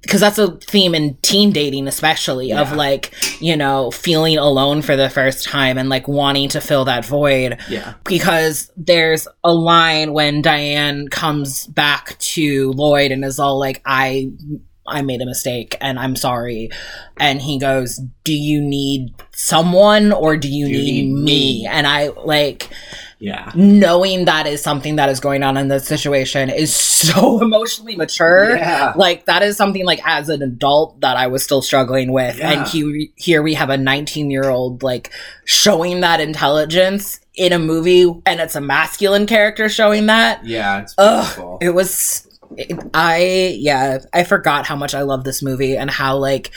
[0.00, 4.96] because that's a theme in teen dating especially of like you know feeling alone for
[4.96, 7.94] the first time and like wanting to fill that void yeah.
[8.02, 14.32] because there's a line when Diane comes back to Lloyd and is all like I
[14.88, 16.70] I made a mistake and I'm sorry
[17.18, 21.22] and he goes do you need someone or do you, Do you need, need me?
[21.62, 21.66] me?
[21.66, 22.68] and I like
[23.20, 23.50] Yeah.
[23.54, 28.56] knowing that is something that is going on in this situation is so emotionally mature
[28.56, 28.92] Yeah.
[28.96, 32.50] like that is something like as an adult that I was still struggling with, Yeah.
[32.52, 35.10] and he, here we have a 19 year old like
[35.44, 40.44] showing that intelligence in a movie, and it's a masculine character showing that.
[40.44, 41.58] Yeah, it's Ugh, beautiful.
[41.62, 42.27] it was.
[42.94, 46.50] I yeah, I forgot how much I love this movie and how like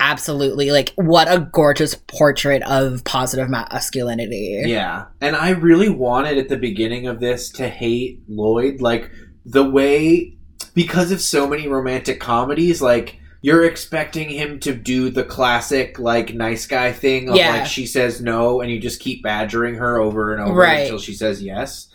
[0.00, 4.62] absolutely like what a gorgeous portrait of positive masculinity.
[4.66, 5.06] Yeah.
[5.20, 8.80] And I really wanted at the beginning of this to hate Lloyd.
[8.80, 9.10] Like,
[9.46, 10.36] the way
[10.74, 16.32] because of so many romantic comedies, like you're expecting him to do the classic like
[16.34, 17.50] nice guy thing of Yeah.
[17.50, 20.80] like she says no and you just keep badgering her over and over Right.
[20.84, 21.88] until she says yes.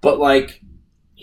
[0.00, 0.62] But like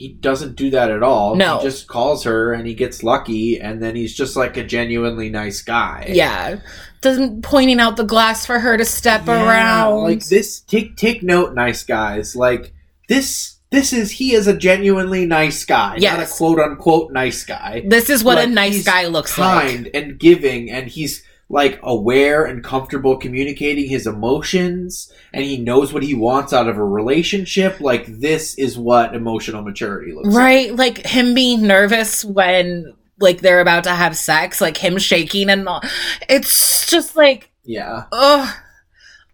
[0.02, 1.36] he doesn't do that at all.
[1.36, 1.58] No.
[1.60, 5.30] He just calls her and he gets lucky and then he's just like a genuinely
[5.30, 6.08] nice guy.
[6.10, 6.60] Yeah.
[7.02, 10.04] Doesn't pointing out the glass for her to step Yeah, around.
[10.04, 12.36] Like this take take note, nice guys.
[12.36, 12.74] Like
[13.08, 15.98] this this is he is a genuinely nice guy.
[15.98, 17.84] Not a quote unquote nice guy.
[17.88, 19.68] this is what Like, a nice guy looks like.
[19.68, 25.92] kind and giving and he's like aware and comfortable communicating his emotions and he knows
[25.92, 30.38] what he wants out of a relationship like this is what emotional maturity looks like
[30.38, 30.76] Right?
[30.76, 35.68] Like him being nervous when like they're about to have sex, like him shaking and
[35.68, 35.82] all.
[36.30, 38.56] It's just like yeah ugh.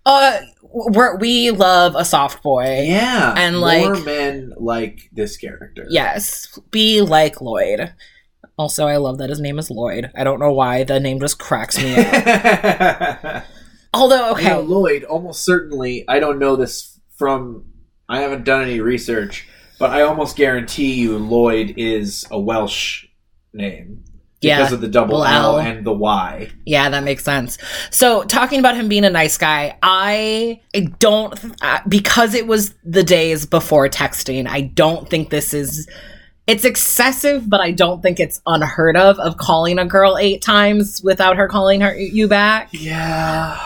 [0.05, 2.83] Uh we're, we love a soft boy.
[2.87, 3.61] yeah And, more
[3.95, 7.93] like- men like this character Yes, be like Lloyd.
[8.57, 10.09] Also, I love that his name is Lloyd.
[10.15, 13.45] I don't know why the name just cracks me up.
[13.93, 17.65] Although, okay, You know, Lloyd, almost certainly, I don't know this from,
[18.09, 19.47] I haven't done any research,
[19.79, 23.05] but I almost guarantee you Lloyd is a Welsh
[23.53, 24.03] name.
[24.39, 25.57] Because yeah, of the double L.
[25.57, 26.51] L and the Y.
[26.63, 27.57] yeah, that makes sense.
[27.89, 32.75] So, talking about him being a nice guy, I, I don't uh, because it was
[32.83, 34.47] the days before texting.
[34.47, 35.87] I don't think this is.
[36.47, 41.01] It's excessive, but I don't think it's unheard of of calling a girl eight times
[41.03, 42.69] without her calling her you back.
[42.71, 43.59] Yeah.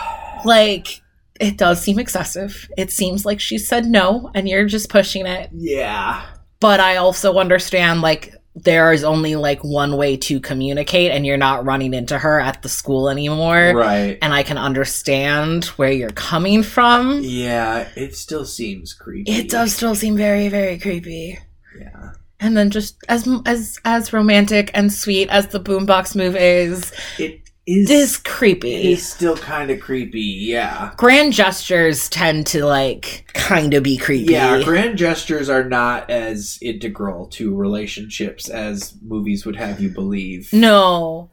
[0.44, 1.00] Like,
[1.38, 2.68] it does seem excessive.
[2.76, 5.50] It seems like she said no, and you're just pushing it.
[5.52, 6.24] Yeah.
[6.60, 11.38] but I also understand like there is only like one way to communicate and you're
[11.38, 13.72] not running into her at the school anymore.
[13.74, 14.18] Right.
[14.20, 17.20] And I can understand where you're coming from.
[17.22, 19.30] Yeah, it still seems creepy.
[19.32, 21.38] It does still seem very very creepy.
[21.78, 22.12] Yeah.
[22.42, 27.40] And then just as as as romantic and sweet as the boombox move is, It
[27.66, 28.92] is, it is it creepy.
[28.92, 30.92] is still kind of creepy, yeah.
[30.96, 34.32] Grand gestures tend to like kind of be creepy.
[34.32, 40.52] Yeah, grand gestures are not as integral to relationships as movies would have you believe.
[40.52, 41.30] No,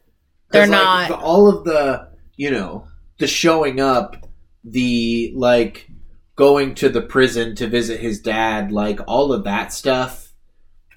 [0.52, 1.08] they're like, not.
[1.10, 2.86] the- all of the, you know,
[3.18, 4.16] the showing up,
[4.64, 5.90] the like
[6.36, 10.29] going to the prison to visit his dad, like all of that stuff.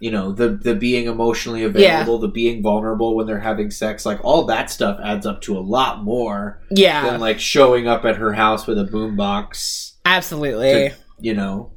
[0.03, 4.19] You know, the the being emotionally available, the being vulnerable when they're having sex, like
[4.25, 8.17] all that stuff adds up to a lot more yeah, than like showing up at
[8.17, 9.93] her house with a boombox.
[10.05, 10.73] absolutely.
[10.88, 11.71] To, you know,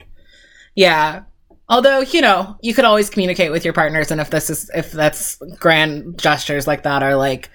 [0.74, 1.24] Yeah.
[1.70, 4.92] Although, you know, you could always communicate with your partners and if this is if
[4.92, 7.50] that's grand gestures like that are like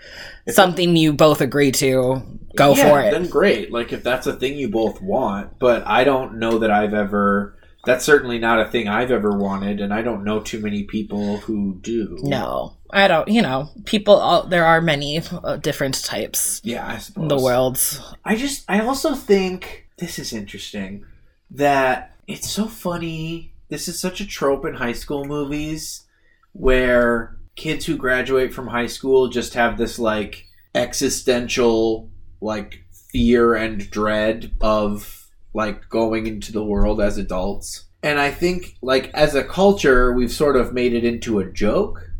[0.47, 2.23] If- something you both agree to,
[2.57, 3.11] go Yeah, for it.
[3.13, 3.73] Then great.
[3.73, 7.57] Like if that's a thing you both want, but I don't know that I've ever.
[7.85, 11.38] That's certainly not a thing I've ever wanted, and I don't know too many people
[11.38, 12.19] who do.
[12.23, 12.77] no.
[12.93, 17.29] I don't, you know, people all, there are many uh, different types Yeah, I suppose
[17.29, 18.01] the worlds.
[18.25, 18.64] I just.
[18.69, 21.07] I also think this is interesting
[21.53, 23.55] that it's so funny.
[23.69, 26.05] This is such a trope in high school movies
[26.53, 33.90] where kids who graduate from high school just have this like existential like fear and
[33.90, 35.20] dread of
[35.55, 37.87] like going into the world as adults.
[38.03, 42.11] And I think like as a culture we've sort of made it into a joke,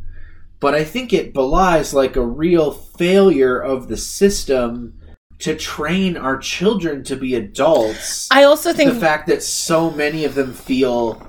[0.59, 4.99] but I think it belies like a real failure of the system
[5.38, 10.27] to train our children to be adults I also think the fact that so many
[10.27, 11.27] of them feel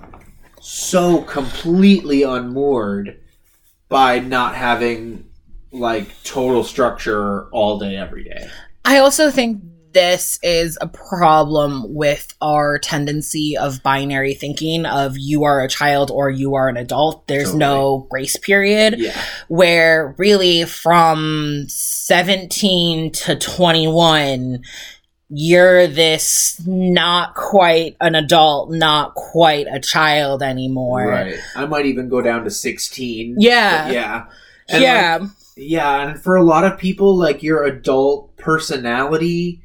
[0.60, 3.20] so completely unmoored
[3.88, 5.30] by not having
[5.72, 8.50] like total structure all day every day.
[8.86, 15.44] I also think this is a problem with our tendency of binary thinking of you
[15.44, 17.28] are a child or you are an adult.
[17.28, 19.22] There's no grace period Yeah.
[19.48, 24.64] where really from 17 to 21
[25.34, 31.08] you're this not quite an adult, not quite a child anymore.
[31.08, 31.36] Right.
[31.56, 33.38] I might even go down to 16.
[33.40, 33.90] Yeah.
[33.90, 34.26] Yeah.
[34.68, 35.18] And, yeah.
[35.22, 39.62] like, yeah, and for a lot of people like your adult personality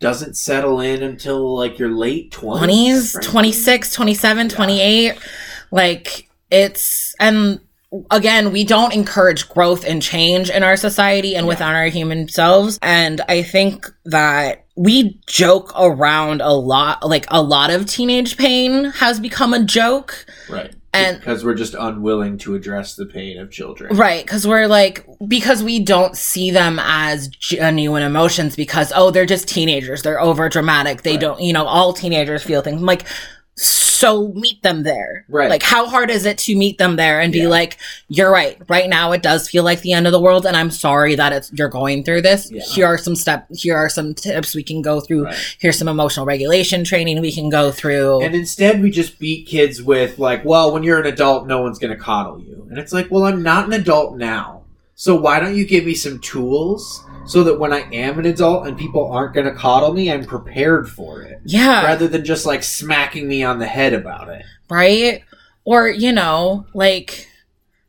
[0.00, 3.14] doesn't settle in until like your late 20s.
[3.16, 5.18] 20s, 26, 27, 28.
[5.70, 7.60] Like it's and
[8.10, 11.48] again, we don't encourage growth and change in our society and Yeah.
[11.48, 12.78] within our human selves.
[12.82, 18.84] And I think that we joke around a lot like a lot of teenage pain
[18.86, 20.24] has become a joke.
[20.48, 20.72] Right.
[20.92, 23.96] And- because we're just unwilling to address the pain of children.
[23.96, 29.24] Right, because we're like, because we don't see them as genuine emotions because, oh, they're
[29.26, 30.02] just teenagers.
[30.02, 31.02] They're over dramatic.
[31.02, 31.20] They Right.
[31.20, 32.80] don't, you know, all teenagers feel things.
[32.80, 33.04] I'm like,
[33.62, 35.26] so meet them there.
[35.28, 35.50] Right.
[35.50, 37.48] Like, how hard is it to meet them there and be Yeah.
[37.48, 37.76] like,
[38.08, 38.56] you're right.
[38.68, 41.34] Right now, it does feel like the end of the world, and I'm sorry that
[41.34, 42.50] it's you're going through this.
[42.50, 42.62] Yeah.
[42.62, 43.62] Here are some steps.
[43.62, 45.26] Here are some tips we can go through.
[45.26, 45.56] Right.
[45.58, 48.22] Here's some emotional regulation training we can go through.
[48.22, 51.78] And instead, we just beat kids with, like, well, when you're an adult, no one's
[51.78, 52.66] going to coddle you.
[52.70, 54.62] And it's like, well, I'm not an adult now.
[54.94, 58.66] So why don't you give me some tools so that when I am an adult
[58.66, 61.40] and people aren't going to coddle me, I'm prepared for it?
[61.44, 61.82] yeah.
[61.84, 64.44] Rather than just, like, smacking me on the head about it.
[64.68, 65.22] right?
[65.64, 67.28] Or, you know, like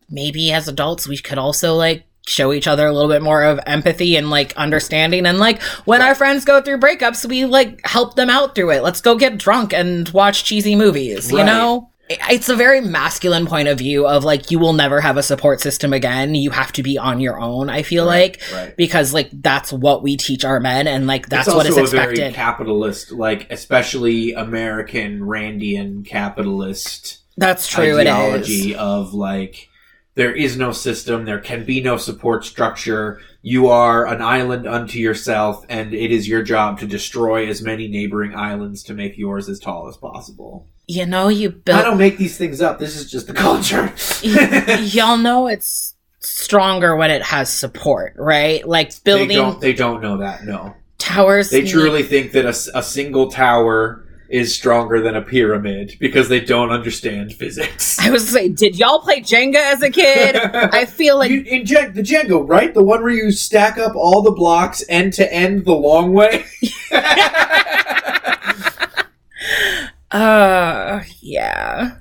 [0.10, 3.60] maybe as adults we could also like show each other a little bit more of
[3.66, 8.16] empathy and like understanding and like when our friends go through breakups we like help
[8.16, 8.84] them out through it.
[8.84, 11.46] Let's go get drunk and watch cheesy movies, you Right.
[11.46, 11.90] know?
[12.30, 15.62] It's a very masculine point of view of like you will never have a support
[15.62, 16.36] system again.
[16.36, 18.54] You have to be on your own, I feel Right, like.
[18.54, 18.76] right.
[18.78, 21.82] Because like that's what we teach our men and like that's it's what is also
[21.82, 22.18] a expected.
[22.20, 28.14] very capitalist, like, especially American Randian capitalist that's true it is.
[28.14, 29.70] ideology of like
[30.16, 31.26] there is no system.
[31.26, 33.20] There can be no support structure.
[33.42, 37.88] You are an island unto yourself and it is your job to destroy as many
[37.88, 40.68] neighboring islands to make yours as tall as possible.
[40.88, 42.78] You know, you build i don't make these things up.
[42.78, 43.94] This is just the culture.
[44.24, 48.68] Y- y'all know it's stronger when it has support, right?
[48.68, 50.76] Like they building don't they don't know that no.
[50.98, 51.50] towers.
[51.50, 54.01] they need- truly think that a single tower
[54.32, 59.00] is stronger than a pyramid because they don't understand physics I was say, did y'all
[59.00, 60.36] play Jenga as a kid?
[60.74, 62.74] I feel like you, in Jen- the Jenga, right?
[62.74, 66.46] The one where you stack up all the blocks end to end the long way.
[70.12, 71.98] uh yeah.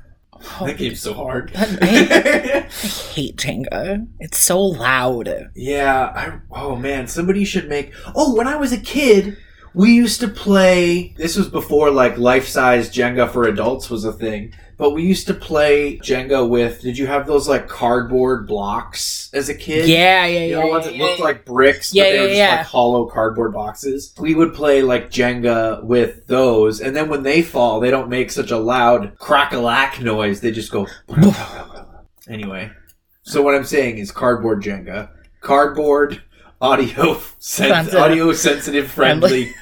[0.61, 1.53] Oh, that game's so hard.
[1.55, 4.07] I, I hate Jenga.
[4.21, 5.51] It's so loud.
[5.55, 6.13] yeah.
[6.15, 7.93] I, oh man, somebody should make.
[8.15, 9.37] Oh, when I was a kid,
[9.75, 11.15] we used to play.
[11.17, 14.53] This was before like life size Jenga for adults was a thing.
[14.77, 16.81] But we used to play Jenga with.
[16.81, 19.87] Did you have those like cardboard blocks as a kid?
[19.87, 20.61] Yeah, yeah, You yeah.
[20.61, 21.25] know, ones yeah, that yeah, looked yeah.
[21.25, 22.57] like bricks, Yeah, but they yeah, were just yeah.
[22.57, 24.15] like hollow cardboard boxes.
[24.19, 28.31] We would play like Jenga with those, and then when they fall, they don't make
[28.31, 30.41] such a loud crack-a-lack noise.
[30.41, 30.87] They just go.
[32.29, 32.71] anyway,
[33.23, 35.11] so what I'm saying is cardboard Jenga,
[35.43, 36.23] cardboard
[36.61, 39.53] audio sen- audio sensitive friendly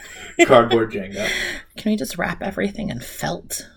[0.47, 1.29] cardboard Jenga.
[1.77, 3.69] Can we just wrap everything in felt?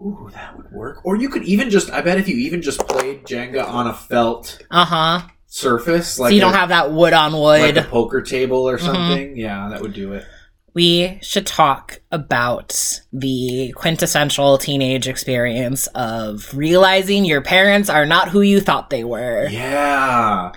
[0.00, 1.04] Ooh, that would work.
[1.04, 1.90] Or you could even just.
[1.90, 5.20] I bet if you even just played Jenga on a felt Uh huh.
[5.46, 7.60] surface, like so you don't a- have that wood on wood.
[7.60, 8.82] like a poker table or Mhm.
[8.84, 9.36] something.
[9.36, 10.24] Yeah, that would do it.
[10.72, 18.40] we should talk about the quintessential teenage experience of realizing your parents are not who
[18.40, 19.48] you thought they were.
[19.48, 20.52] Yeah,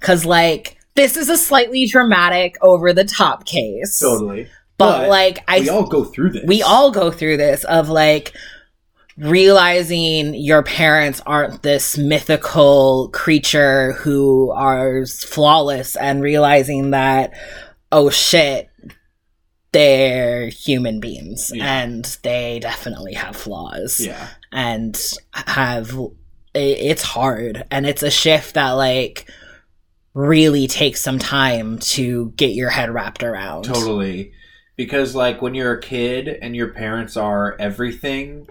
[0.00, 3.98] Cause like this is a slightly dramatic, over the top case.
[4.00, 4.48] totally.
[4.80, 6.44] But, But like I we all go through this.
[6.46, 8.32] we all go through this of like
[9.16, 17.32] realizing your parents aren't this mythical creature who are flawless and realizing that
[17.92, 18.68] oh shit
[19.72, 21.82] they're human beings Yeah.
[21.82, 24.98] and they definitely have flaws Yeah, and
[25.32, 25.96] have
[26.54, 29.30] it's hard and it's a shift that like
[30.14, 34.32] really takes some time to get your head wrapped around totally.
[34.80, 38.48] Because like when you're a kid and your parents are everything,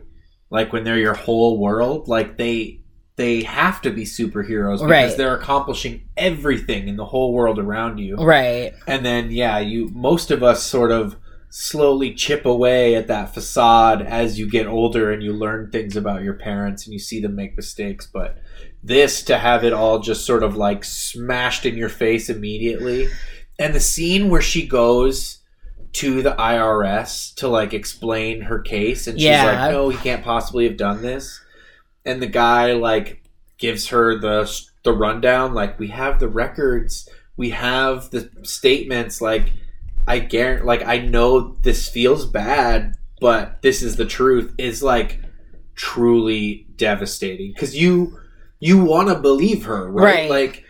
[0.51, 2.81] like when they're your whole world, like they
[3.15, 5.17] they have to be superheroes because Right.
[5.17, 8.15] they're accomplishing everything in the whole world around you.
[8.17, 11.15] right And then yeah, you most of us sort of
[11.49, 16.21] slowly chip away at that facade as you get older and you learn things about
[16.21, 18.37] your parents and you see them make mistakes, but
[18.83, 23.07] this to have it all just sort of like smashed in your face immediately.
[23.57, 25.38] And the scene where she goes
[25.93, 30.65] to the IRS to like explain her case and she's like, "No, he can't possibly
[30.67, 31.41] have done this."
[32.05, 33.23] And the guy like
[33.57, 34.49] gives her the
[34.83, 39.51] the rundown like, "We have the records, we have the statements like
[40.07, 45.19] I guarantee like I know this feels bad, but this is the truth." Is like
[45.75, 48.19] truly devastating cuz you
[48.59, 50.03] you want to believe her, right?
[50.15, 50.29] Right.
[50.29, 50.63] Like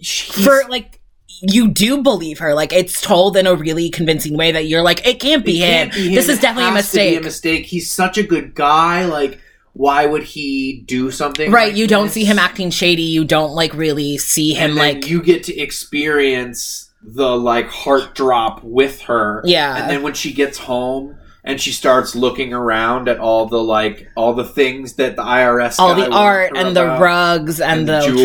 [0.00, 1.00] she's- for like
[1.42, 5.06] you do believe her like it's told in a really convincing way that you're like
[5.06, 5.90] it can't be, It him.
[5.90, 6.14] can't be him.
[6.14, 7.66] this is It definitely a has to be mistake a mistake.
[7.66, 9.04] He's such a good guy.
[9.06, 9.40] Like,
[9.72, 11.50] why would he do something?
[11.50, 12.14] right like you don't this?
[12.14, 16.90] see him acting shady you don't like really see him like you get to experience
[17.02, 19.42] the like heart drop with her.
[19.44, 23.60] yeah And then when she gets home and she starts looking around at all the
[23.62, 27.88] like all the things that the IRS all the art and the rugs and, and
[27.88, 28.22] the, the jewelry.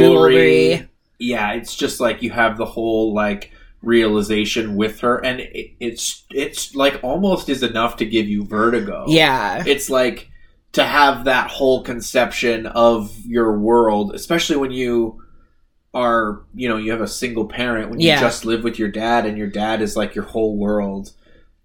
[0.77, 0.89] jewelry.
[1.19, 3.51] Yeah, it's just like you have the whole like
[3.81, 9.05] realization with her, and it, it's it's like almost is enough to give you vertigo.
[9.07, 10.29] yeah it's like
[10.73, 15.23] to have that whole conception of your world, especially when you
[15.93, 18.19] are, you know, you have a single parent, when you Yeah.
[18.19, 21.13] just live with your dad and your dad is like your whole world,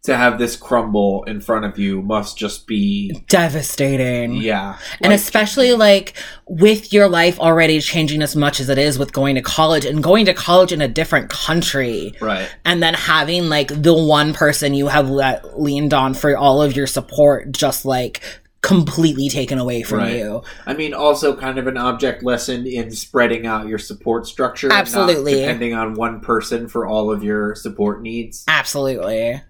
[0.04, 4.34] to have this crumble in front of you must just be, Devastating.
[4.34, 4.76] yeah.
[5.00, 6.14] And Like, especially like
[6.48, 10.02] with your life already changing as much as it is with going to college and
[10.02, 12.52] going to college in a different country right.
[12.64, 16.74] and then having like the one person you have le- leaned on for all of
[16.74, 18.20] your support just like
[18.60, 20.16] completely taken away from Right.
[20.16, 20.42] you.
[20.66, 24.66] I mean, also kind of an object lesson in spreading out your support structure.
[24.68, 25.34] and Absolutely.
[25.40, 28.44] depending on one person for all of your support needs.
[28.48, 29.40] Absolutely.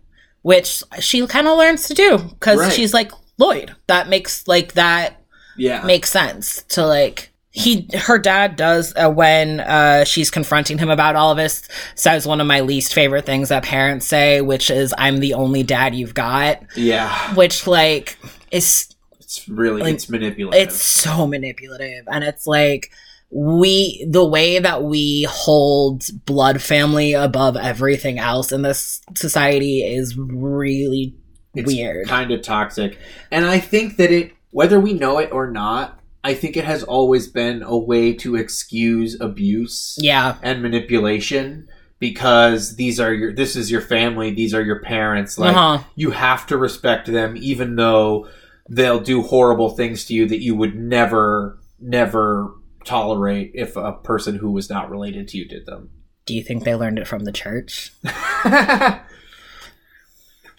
[0.43, 2.73] Which she kind of learns to do because Right.
[2.73, 3.75] she's like Lloyd.
[3.87, 5.21] That makes like that
[5.57, 5.83] Yeah.
[5.85, 11.17] makes sense to like he her dad does uh, when uh she's confronting him about
[11.17, 14.95] all of this says one of my least favorite things that parents say which is
[14.97, 17.35] i'm the only dad you've got yeah.
[17.35, 18.17] which like
[18.51, 18.89] is
[19.21, 20.63] It's really, Like, it's manipulative.
[20.69, 22.91] it's so manipulative and it's like
[23.35, 30.19] we the way that we hold blood family above everything else in this society is
[30.19, 31.17] really
[31.55, 32.99] It's weird kind of toxic.
[33.31, 36.83] And I think that it, whether we know it or not, I think it has
[36.83, 41.69] always been a way to excuse abuse yeah and manipulation
[41.99, 45.39] because these are your, this is your family, these are your parents.
[45.39, 48.29] Like, uh-huh you have to respect them even though
[48.69, 52.55] they'll do horrible things to you that you would never, never
[52.85, 55.91] tolerate if a person who was not related to you did them.
[56.27, 57.93] do you think they learned it from the church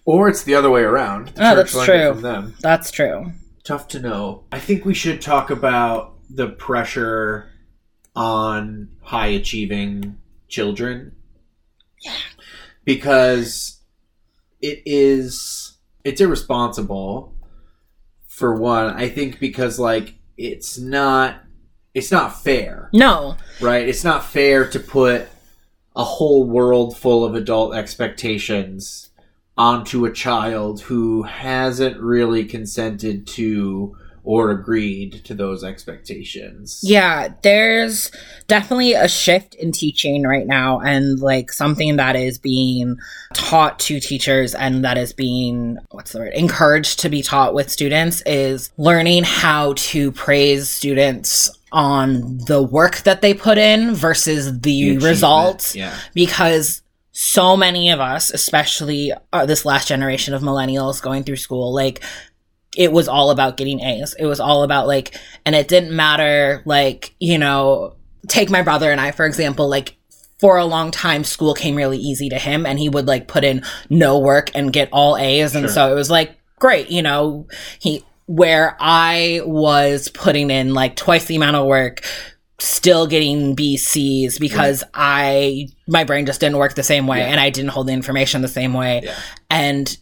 [0.05, 1.29] or it's the other way around.
[1.29, 2.13] The Oh, that's true.
[2.13, 2.55] From them.
[2.61, 3.31] that's true
[3.63, 4.43] Tough to know.
[4.51, 7.49] I think we should talk about the pressure
[8.13, 10.17] on high achieving
[10.49, 11.15] children.
[12.01, 12.11] Yeah.
[12.83, 13.79] Because
[14.61, 17.33] it is it's irresponsible
[18.27, 18.93] for one.
[18.95, 21.42] I think because like it's not
[21.93, 23.87] it's not fair, no right?
[23.87, 25.27] It's not fair to put
[25.95, 29.09] a whole world full of adult expectations
[29.57, 36.79] onto a child who hasn't really consented to or agreed to those expectations.
[36.83, 38.11] Yeah, there's
[38.47, 42.97] definitely a shift in teaching right now, and like something that is being
[43.33, 47.69] taught to teachers and that is being, what's the word, encouraged to be taught with
[47.69, 54.59] students is learning how to praise students on the work that they put in versus
[54.61, 55.93] the, The results Yeah.
[56.13, 61.73] because so many of us, especially uh, this last generation of millennials going through school,
[61.73, 62.03] like
[62.77, 64.15] it was all about getting A's.
[64.17, 67.95] It was all about like, and it didn't matter, like, you know,
[68.27, 69.95] take my brother and I, for example, like,
[70.39, 73.43] for a long time, school came really easy to him and he would like put
[73.45, 75.55] in no work and get all A's.
[75.55, 75.73] And Sure.
[75.73, 77.47] so it was like, great, you know,
[77.79, 82.01] he, where I was putting in like twice the amount of work,
[82.59, 87.27] still getting B C's because I my brain just didn't work the same way Yeah.
[87.27, 89.01] and I didn't hold the information the same way.
[89.03, 89.15] Yeah.
[89.49, 89.97] And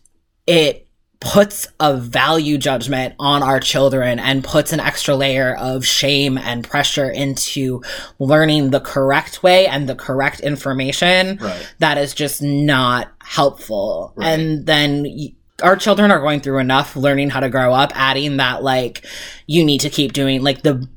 [0.48, 0.88] it
[1.22, 6.68] puts a value judgment on our children and puts an extra layer of shame and
[6.68, 7.82] pressure into
[8.20, 11.74] learning the correct way and the correct information Right.
[11.80, 14.14] that is just not helpful.
[14.16, 14.28] Right.
[14.40, 18.38] And then y- our children are going through enough learning how to grow up, adding
[18.38, 19.06] that like
[19.46, 20.88] you need to keep doing like the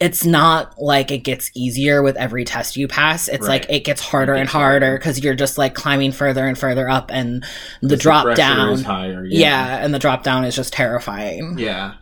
[0.00, 3.28] it's not like it gets easier with every test you pass.
[3.28, 3.62] It's Right.
[3.62, 4.98] like it gets harder It and gets harder harder.
[4.98, 7.44] because you're just like climbing further and further up and
[7.80, 8.68] the drop pressure down.
[8.72, 9.24] is higher.
[9.24, 9.82] yeah.
[9.84, 11.56] and the drop down is just terrifying.
[11.58, 11.94] Yeah.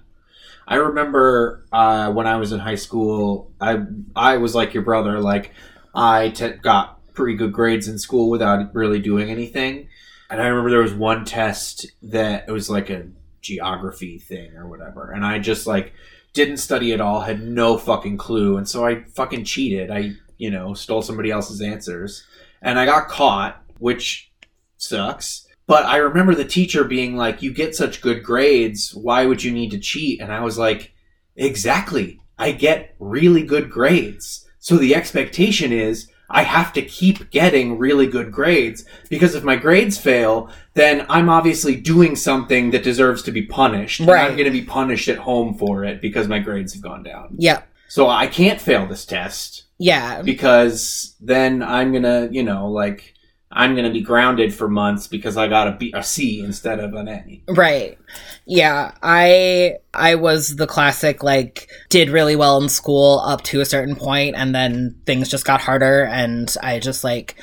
[0.67, 3.79] I remember uh, when I was in high school, I
[4.15, 5.19] I was like your brother.
[5.21, 5.53] Like
[5.95, 9.89] I t- got pretty good grades in school without really doing anything.
[10.31, 13.09] And I remember there was one test that it was like a
[13.43, 15.93] geography thing or whatever, and I just like
[16.33, 19.91] didn't study at all, had no fucking clue, and so I fucking cheated.
[19.91, 22.25] I you know stole somebody else's answers,
[22.63, 24.31] and I got caught, which
[24.77, 25.47] sucks.
[25.67, 28.95] But I remember the teacher being like, "You get such good grades.
[28.95, 30.93] Why would you need to cheat?" And I was like,
[31.37, 32.21] "Exactly.
[32.39, 34.47] I get really good grades.
[34.59, 39.57] So the expectation is I have to keep getting really good grades because if my
[39.57, 44.01] grades fail, then I'm obviously doing something that deserves to be punished.
[44.01, 44.25] and Right.
[44.31, 47.35] I'm going to be punished at home for it because my grades have gone down.
[47.37, 47.63] Yeah.
[47.89, 50.23] So I can't fail this test Yeah.
[50.23, 53.15] because then I'm going to, you know, like
[53.53, 56.79] I'm going to be grounded for months because I got a B a C instead
[56.79, 57.43] of an A.
[57.49, 57.99] Right.
[58.47, 63.65] Yeah, I I was the classic like did really well in school up to a
[63.65, 67.37] certain point and then things just got harder and I just like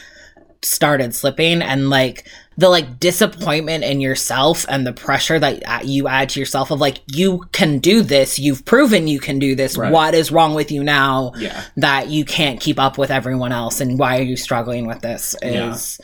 [0.61, 2.27] started slipping and like
[2.57, 7.01] the like disappointment in yourself and the pressure that you add to yourself of like
[7.07, 9.91] you can do this you've proven you can do this Right.
[9.91, 11.61] what is wrong with you now Yeah.
[11.77, 15.35] that you can't keep up with everyone else and why are you struggling with this
[15.43, 15.71] Yeah.
[15.73, 15.99] is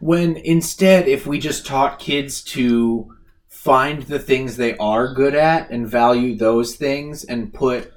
[0.00, 3.12] When instead, if we just taught kids to
[3.48, 7.92] find the things they are good at and value those things and put,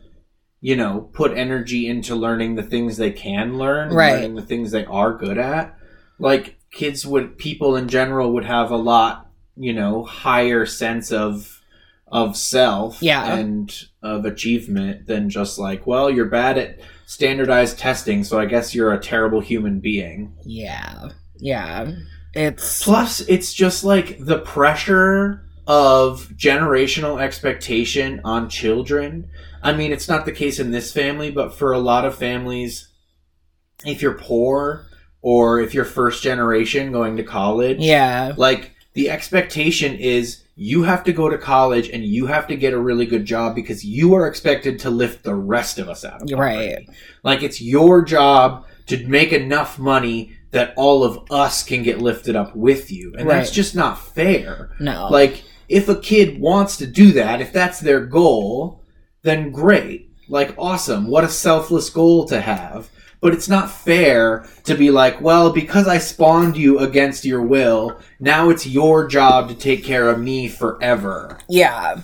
[0.59, 4.13] you know, put energy into learning the things they can learn, and Right.
[4.15, 5.73] learning the things they are good at,
[6.19, 11.61] like kids would, people in general would have a lot, you know, higher sense of
[12.07, 13.35] of self Yeah.
[13.37, 18.75] and of achievement than just like, well, you're bad at standardized testing, so I guess
[18.75, 20.33] you're a terrible human being.
[20.45, 21.09] yeah
[21.39, 21.91] yeah
[22.35, 29.29] it's Plus, it's just like the pressure of generational expectation on children.
[29.61, 32.89] I mean, it's not the case in this family, but for a lot of families,
[33.85, 34.85] if you're poor
[35.23, 41.03] or if you're first generation going to college, yeah like the expectation is you have
[41.03, 44.13] to go to college and you have to get a really good job because you
[44.13, 46.35] are expected to lift the rest of us out of poverty.
[46.35, 46.89] right
[47.23, 52.35] Like it's your job to make enough money that all of us can get lifted
[52.35, 53.15] up with you.
[53.17, 54.75] And that's just not fair.
[54.79, 58.83] no Like if a kid wants to do that, if that's their goal,
[59.23, 60.11] then great.
[60.29, 61.07] Like awesome.
[61.07, 62.89] What a selfless goal to have.
[63.23, 67.97] But it's not fair to be like, well, because I spawned you against your will,
[68.19, 71.39] now it's your job to take care of me forever.
[71.47, 72.01] Yeah.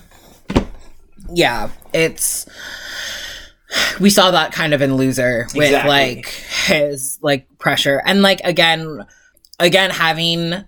[1.32, 2.48] Yeah, it's
[4.00, 5.90] we saw that kind of in Loser with Exactly.
[5.90, 6.26] like
[6.64, 9.06] his like pressure and like again
[9.60, 10.64] again having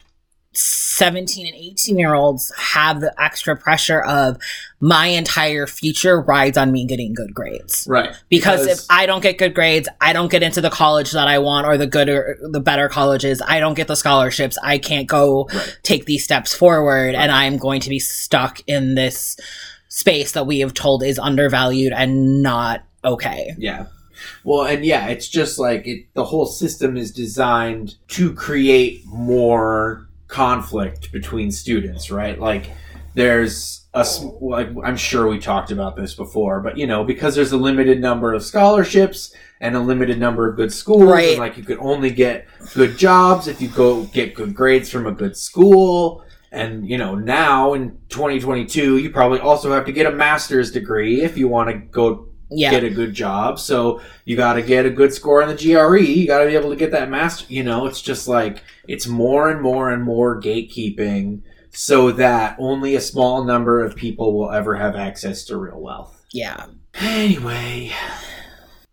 [0.55, 4.36] 17 and 18 year olds have the extra pressure of
[4.80, 8.14] my entire future rides on me getting good grades Right.
[8.28, 11.38] because if I don't get good grades, I don't get into the college that I
[11.38, 13.40] want or the good or the better colleges.
[13.46, 14.59] I don't get the scholarships.
[14.62, 15.78] I can't go Right.
[15.82, 19.36] take these steps forward and I'm going to be stuck in this
[19.88, 23.55] space that we have told is undervalued and not okay.
[23.59, 23.86] Yeah.
[24.44, 30.07] Well, and yeah, it's just like it, the whole system is designed to create more
[30.33, 32.41] conflict between students, right?
[32.41, 32.70] Like
[33.14, 34.07] there's a
[34.41, 38.01] like I'm sure we talked about this before, but you know, because there's a limited
[38.01, 41.30] number of scholarships and a limited number of good schools, Right.
[41.30, 45.07] and like you could only get good jobs if you go get good grades from
[45.07, 46.24] a good school.
[46.51, 51.22] And you know, now in 2022, you probably also have to get a master's degree
[51.22, 52.70] if you want to go Yeah.
[52.70, 53.59] get a good job.
[53.59, 55.96] So you got to get a good score on the GRE.
[55.98, 57.46] You got to be able to get that master.
[57.53, 62.94] You know, it's just like it's more and more and more gatekeeping so that only
[62.94, 66.24] a small number of people will ever have access to real wealth.
[66.32, 66.66] yeah.
[67.00, 67.90] Anyway,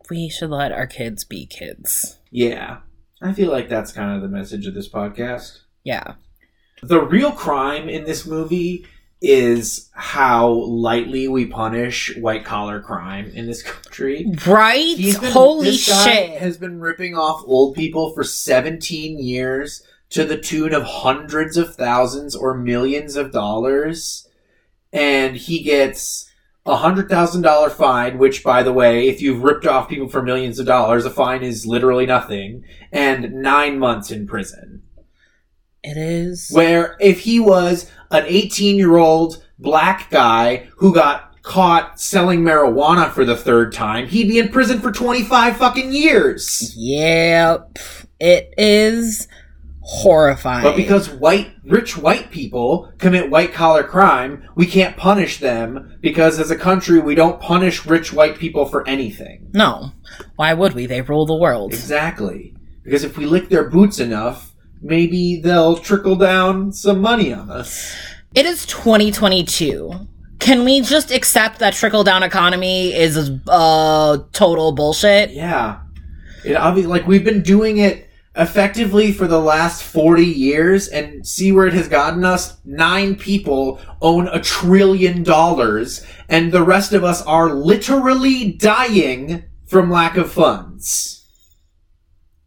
[0.10, 2.18] We should let our kids be kids.
[2.32, 2.78] yeah.
[3.22, 5.60] I feel like that's kind of the message of this podcast.
[5.84, 6.14] Yeah.
[6.82, 8.86] The real crime in this movie
[9.22, 14.26] is how lightly we punish white collar crime in this country.
[14.48, 14.96] Right?
[14.98, 16.40] Been- Holy shit.
[16.40, 21.76] Has been ripping off old people for 17 years to the tune of hundreds of
[21.76, 24.28] thousands or millions of dollars,
[24.92, 26.26] and he gets
[26.66, 28.18] a hundred thousand dollar fine.
[28.18, 31.44] Which, by the way, if you've ripped off people for millions of dollars, a fine
[31.44, 34.79] is literally nothing, and nine months in prison.
[35.84, 36.50] It is.
[36.52, 43.12] Where if he was an 18 year old black guy who got caught selling marijuana
[43.12, 46.74] for the third time, he'd be in prison for 25 fucking years.
[46.76, 47.78] Yep.
[48.20, 49.28] It is
[49.90, 50.64] horrifying.
[50.64, 56.40] But because white, rich white people commit white collar crime, we can't punish them because
[56.40, 59.50] as a country we don't punish rich white people for anything.
[59.54, 59.92] No.
[60.36, 60.86] Why would we?
[60.86, 61.74] They rule the world.
[61.74, 62.56] Exactly.
[62.84, 64.49] Because if we lick their boots enough,
[64.82, 67.96] maybe they'll trickle down some money on us.
[68.36, 70.08] It is 2022.
[70.40, 75.32] Can we just accept that trickle down economy is uh total bullshit?
[75.32, 75.82] Yeah.
[76.46, 81.52] It obvi- like we've been doing it effectively for the last 40 years and see
[81.52, 82.58] where it has gotten us.
[82.64, 89.92] Nine people own a trillion dollars and the rest of us are literally dying from
[89.92, 91.28] lack of funds.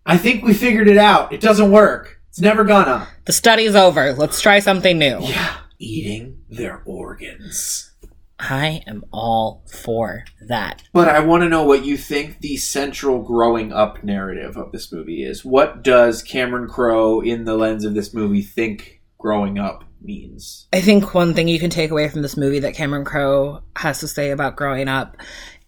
[0.07, 1.33] I think we figured it out.
[1.33, 2.22] It doesn't work.
[2.33, 3.07] It's never gonna.
[3.27, 4.15] The study's over.
[4.15, 5.19] Let's try something new.
[5.21, 5.55] Yeah.
[5.79, 7.93] Eating their organs.
[8.39, 10.83] I am all for that.
[10.95, 14.91] But I want to know what you think the central growing up narrative of this
[14.91, 15.45] movie is.
[15.45, 20.69] What does Cameron Crowe, in the lens of this movie, think growing up means?
[20.73, 24.01] I think one thing you can take away from this movie that Cameron Crowe has
[24.01, 25.19] to say about growing up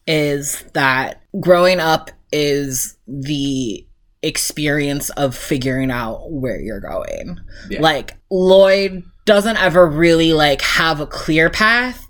[0.06, 3.86] is that growing up is the
[4.26, 7.38] experience of figuring out where you're going.
[7.68, 7.80] Yeah.
[7.80, 12.06] Like Lloyd doesn't ever really like have a clear path,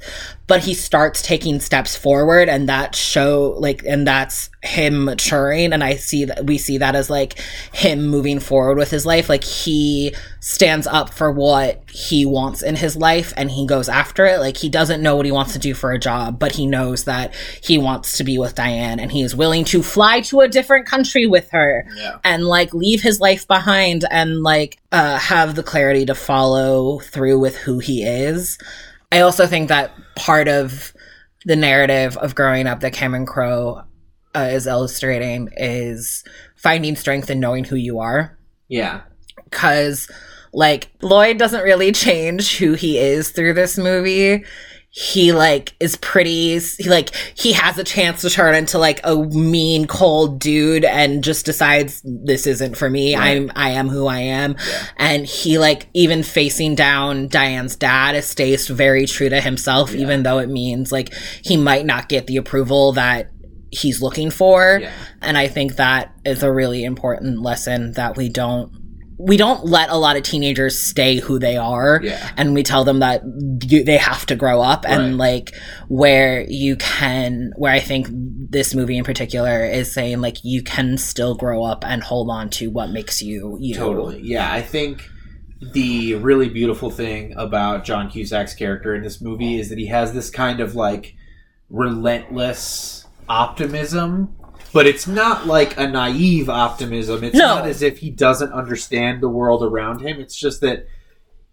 [0.46, 5.82] but he starts taking steps forward and that show like and that's him maturing and
[5.82, 7.38] I see that we see that as like
[7.72, 9.28] him moving forward with his life.
[9.30, 14.26] Like he stands up for what he wants in his life and he goes after
[14.26, 14.38] it.
[14.38, 17.04] Like he doesn't know what he wants to do for a job, but he knows
[17.04, 20.48] that he wants to be with Diane and he is willing to fly to a
[20.48, 22.18] different country with her Yeah.
[22.22, 27.38] and like leave his life behind and like uh have the clarity to follow through
[27.38, 28.58] with who he is.
[29.14, 30.92] I also think that part of
[31.44, 33.82] the narrative of growing up that Cameron Crowe
[34.34, 36.24] uh, is illustrating is
[36.56, 38.36] finding strength in knowing who you are
[38.68, 39.02] Yeah.
[39.44, 40.10] because
[40.52, 44.44] like Lloyd doesn't really change who he is through this movie.
[44.96, 49.16] He like is pretty he like he has a chance to turn into like a
[49.16, 53.16] mean cold dude and just decides this isn't for me.
[53.16, 53.36] Right.
[53.38, 54.52] I'm I am who I am.
[54.52, 54.86] Yeah.
[54.96, 60.02] And he like even facing down Diane's dad stays very true to himself Yeah.
[60.02, 63.32] even though it means like he might not get the approval that
[63.72, 64.92] he's looking for Yeah.
[65.20, 68.70] and i think that is a really important lesson that we don't
[69.18, 72.30] we don't let a lot of teenagers stay who they are Yeah.
[72.36, 73.22] and we tell them that
[73.62, 75.12] you, they have to grow up and Right.
[75.14, 75.54] like
[75.88, 80.98] where you can where i think this movie in particular is saying like you can
[80.98, 84.20] still grow up and hold on to what makes you you Totally.
[84.22, 85.08] Yeah, I think
[85.72, 90.12] the really beautiful thing about John Cusack's character in this movie is that he has
[90.12, 91.14] this kind of like
[91.70, 94.34] relentless optimism,
[94.74, 97.24] but it's not like a naive optimism.
[97.24, 97.54] It's No.
[97.56, 100.20] not as if he doesn't understand the world around him.
[100.20, 100.86] It's just that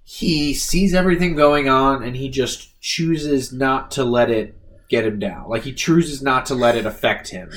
[0.04, 4.56] he sees everything going on and he just chooses not to let it
[4.90, 5.48] get him down.
[5.48, 7.50] Like he chooses not to let it affect him.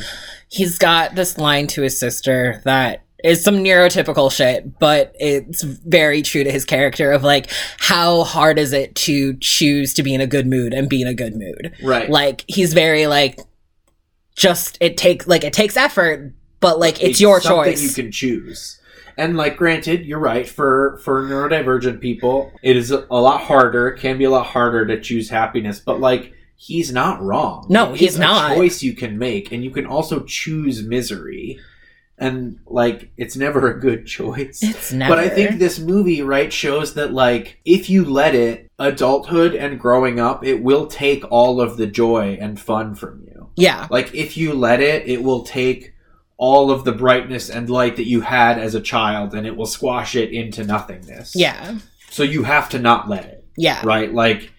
[0.49, 6.21] he's got this line to his sister that is some neurotypical shit, but it's very
[6.21, 10.21] true to his character of like, how hard is it to choose to be in
[10.21, 11.73] a good mood and be in a good mood?
[11.83, 12.09] Right.
[12.11, 13.41] Like, he's very like,
[14.35, 17.83] just, it takes, like, it takes effort, but like, it's, your choice.
[17.83, 18.81] You can choose.
[19.17, 20.49] And like, granted, you're right.
[20.49, 23.93] For for neurodivergent people, it is a, lot harder.
[23.93, 25.79] Can be a lot harder to choose happiness.
[25.79, 27.67] But like, he's not wrong.
[27.69, 28.57] No, It's he's a not.
[28.57, 31.61] Choice you can make, and you can also choose misery.
[32.17, 34.59] And like, it's never a good choice.
[34.63, 35.15] it's never.
[35.17, 39.79] But I think this movie, right, shows that like if you let it, adulthood and
[39.81, 43.51] growing up, it will take all of the joy and fun from you.
[43.57, 43.87] yeah.
[43.91, 45.93] Like if you let it, it will take
[46.37, 49.67] all of the brightness and light that you had as a child and it will
[49.67, 51.35] squash it into nothingness.
[51.37, 51.79] Yeah.
[52.11, 53.81] So you have to not let it, Yeah.
[53.85, 54.13] right?
[54.13, 54.53] Like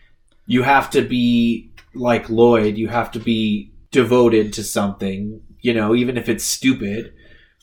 [0.46, 5.94] you have to be like Lloyd, you have to be devoted to something, you know,
[5.96, 7.14] even if it's stupid,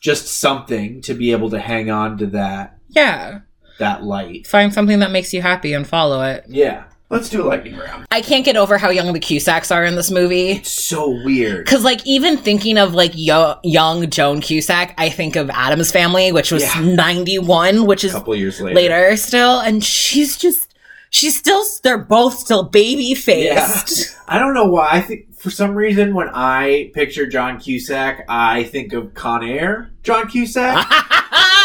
[0.02, 3.38] just something to be able to hang on to that Yeah.
[3.78, 4.46] that light.
[4.46, 6.44] Find something that makes you happy and follow it.
[6.48, 6.84] Yeah.
[7.08, 8.06] Let's do a lightning round.
[8.10, 10.52] I can't get over how young the Cusacks are in this movie.
[10.52, 11.66] It's so weird.
[11.66, 16.32] Cause like even thinking of like yo- young Joan Cusack, I think of Addams Family,
[16.32, 16.80] which was Yeah.
[16.80, 18.74] ninety one, which is A couple years later.
[18.76, 20.71] later still, and she's just
[21.12, 24.16] she's still they're both still baby faced.
[24.26, 24.88] I don't know why.
[24.90, 29.90] I think for some reason when I picture John Cusack, I think of Con Air.
[30.02, 30.84] John Cusack.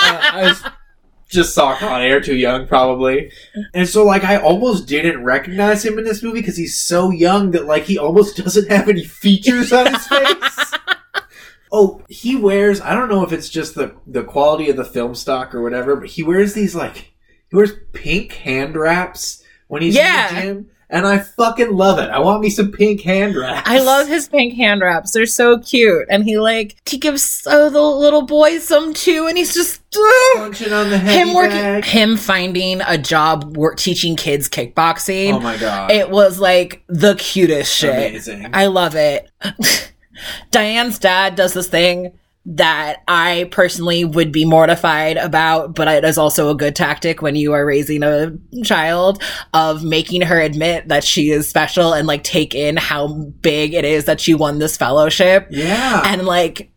[0.10, 0.64] Uh, I was-
[1.28, 3.30] just saw Con Air too young, probably,
[3.74, 7.52] and so like I almost didn't recognize him in this movie because he's so young
[7.52, 10.74] that like he almost doesn't have any features on his face.
[11.70, 12.80] Oh, he wears.
[12.80, 15.98] I don't know if it's just the the quality of the film stock or whatever,
[15.98, 17.12] but he wears these like
[17.50, 20.30] he wears pink hand wraps when he's Yeah.
[20.30, 22.10] in the gym, and I fucking love it.
[22.10, 23.70] I want me some pink hand wraps.
[23.70, 25.12] I love his pink hand wraps.
[25.12, 26.06] They're so cute.
[26.10, 30.38] And he like he gives uh, the little boy some too and he's just uh,
[30.38, 31.84] punching on the heavy him working bag.
[31.86, 35.34] him finding a job work teaching kids kickboxing.
[35.34, 35.92] Oh my god!
[35.92, 37.90] It was like the cutest shit.
[37.94, 38.50] Amazing.
[38.54, 39.30] I love it.
[40.52, 42.14] Diane's dad does this thing
[42.50, 47.36] that I personally would be mortified about, but it is also a good tactic when
[47.36, 48.32] you are raising a
[48.64, 49.22] child
[49.54, 53.08] of making her admit that she is special and like take in how
[53.42, 56.04] big it is that she won this fellowship yeah.
[56.06, 56.72] and like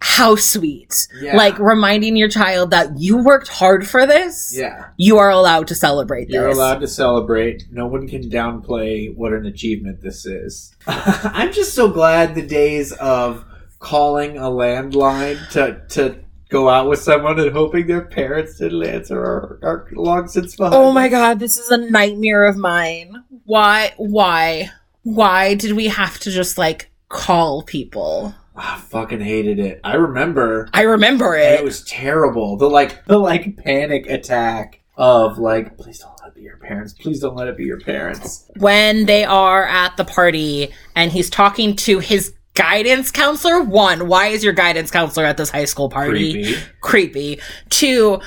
[0.00, 1.08] how sweet.
[1.20, 1.36] Yeah.
[1.36, 4.54] Like reminding your child that you worked hard for this.
[4.56, 4.84] yeah.
[4.96, 6.56] You are allowed to celebrate You're this.
[6.56, 7.64] allowed to celebrate.
[7.72, 10.76] No one can downplay what an achievement this is.
[10.86, 13.44] I'm just so glad the days of
[13.78, 16.18] calling a landline to to
[16.48, 20.74] go out with someone and hoping their parents didn't answer are, are long since behind.
[20.74, 23.24] Oh my god, this is a nightmare of mine.
[23.44, 24.70] Why why
[25.02, 28.34] why did we have to just like call people?
[28.56, 29.80] Ah, I fucking hated it.
[29.84, 31.60] I remember I remember it.
[31.60, 32.56] it was terrible.
[32.56, 36.92] The like the like panic attack of like, please don't let it be your parents.
[36.92, 38.50] Please don't let it be your parents.
[38.56, 43.62] when they are at the party and he's talking to his guidance counselor.
[43.62, 46.32] One, why is your guidance counselor at this high school party?
[46.32, 46.60] Creepy.
[46.80, 47.40] Creepy.
[47.70, 48.20] Two,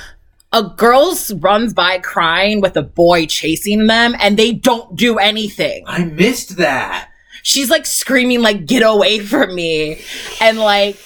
[0.52, 5.84] a girl runs by crying with a boy chasing them and they don't do anything.
[5.86, 7.10] I missed that.
[7.42, 10.00] She's like screaming like get away from me
[10.40, 10.96] and like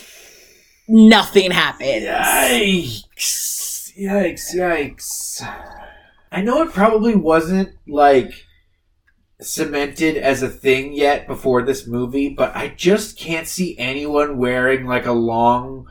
[0.87, 2.05] nothing happens.
[2.05, 3.93] Yikes.
[3.99, 5.43] Yikes, yikes.
[6.31, 8.46] I know it probably wasn't like
[9.41, 14.87] cemented as a thing yet before this movie, but I just can't see anyone wearing
[14.87, 15.89] like a long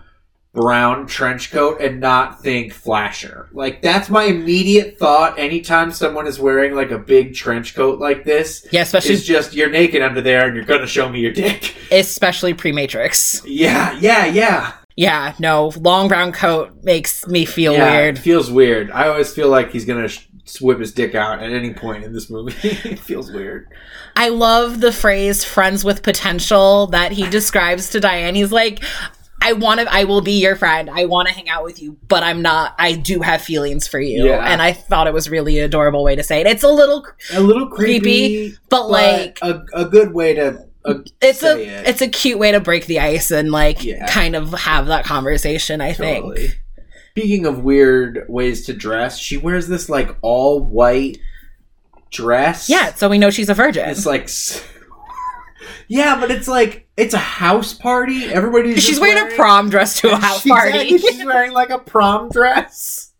[0.54, 3.50] brown trench coat and not think flasher.
[3.52, 8.24] Like that's my immediate thought anytime someone is wearing like a big trench coat like
[8.24, 8.66] this.
[8.72, 11.76] Yeah, especially It's just you're naked under there and you're gonna show me your dick.
[11.91, 13.41] especially pre-matrix.
[13.46, 14.74] Yeah, yeah, yeah.
[14.96, 18.18] Yeah, no, long brown coat makes me feel yeah, weird.
[18.18, 18.89] It feels weird.
[18.91, 20.26] I always feel like he's gonna sh-
[20.62, 22.56] whip his dick out at any point in this movie.
[22.64, 23.68] it feels weird.
[24.16, 28.36] I love the phrase friends with potential that he describes to Diane.
[28.36, 28.84] He's like,
[29.41, 30.89] I want to, I will be your friend.
[30.89, 34.00] I want to hang out with you, but I'm not, I do have feelings for
[34.00, 34.26] you.
[34.26, 34.39] Yeah.
[34.43, 36.48] And I thought it was really an adorable way to say it.
[36.48, 38.00] It's a little, A little creepy,
[38.50, 40.66] Creepy, but, like, a, a good way to.
[40.84, 41.88] Uh, it's a, it.
[41.89, 44.06] it's a cute way to break the ice and like Yeah.
[44.08, 46.56] kind of have that conversation, I think.
[47.18, 51.18] Speaking of weird ways to dress, she wears this like all white
[52.11, 52.70] dress.
[52.70, 52.93] Yeah.
[52.93, 53.88] So we know she's a virgin.
[53.89, 54.30] It's like.
[55.88, 58.26] Yeah, but it's like it's a house party.
[58.26, 60.97] Everybody's she's just wearing, a prom dress to a house She's- party.
[60.97, 63.13] She's wearing like a prom dress.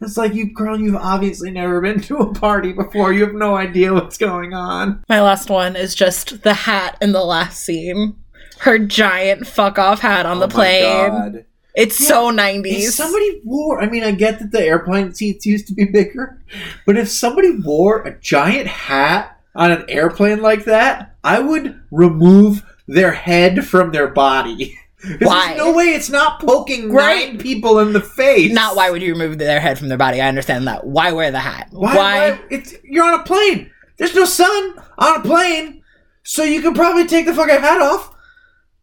[0.00, 0.78] It's like you, girl.
[0.78, 3.12] You've obviously never been to a party before.
[3.14, 5.02] You have no idea what's going on.
[5.08, 8.16] My last one is just the hat in the last scene.
[8.58, 11.08] Her giant fuck off hat on oh the Oh my plane.
[11.10, 11.44] God.
[11.74, 12.90] It's Yeah, so If 90s.
[12.92, 16.38] somebody wore, I mean, I get that the airplane seats used to be bigger,
[16.86, 22.62] but if somebody wore a giant hat on an airplane like that, I would remove
[22.88, 24.78] their head from their body.
[25.20, 25.46] Why?
[25.48, 27.30] There's no way it's not poking Right.
[27.30, 28.52] nine people in the face.
[28.52, 30.20] Not why would you remove their head from their body?
[30.20, 30.86] I understand that.
[30.86, 31.68] Why wear the hat?
[31.72, 31.96] Why?
[31.96, 32.30] Why?
[32.32, 33.68] why- It's you're on a plane.
[33.98, 35.82] There's no sun on a plane,
[36.22, 38.14] so you can probably take the fucking hat off.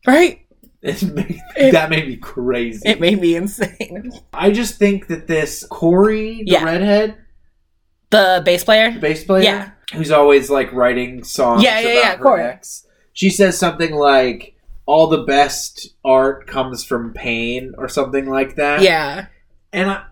[0.05, 0.41] Right?
[0.81, 2.87] It made, It- that made me crazy.
[2.87, 4.11] It made me insane.
[4.33, 6.63] I just think that this Corey, the Yeah.
[6.63, 7.15] redhead,
[8.11, 8.91] The bass player?
[8.91, 9.69] the bass player, Yeah.
[9.93, 12.43] who's always like writing songs Yeah, yeah, about yeah, her Corey.
[12.43, 12.85] ex.
[13.13, 14.55] She says something like,
[14.85, 18.81] "All the best art comes from pain," or something like that.
[18.81, 19.25] Yeah.
[19.73, 20.03] and I,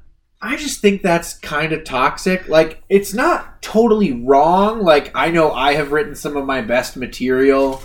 [0.41, 2.47] I just think that's kind of toxic.
[2.47, 4.83] Like, it's not totally wrong.
[4.83, 7.81] Like, I know I have written some of my best material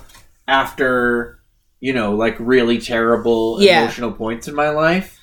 [0.46, 1.38] after,
[1.82, 3.82] you know, like really terrible Yeah.
[3.82, 5.18] emotional points in my life.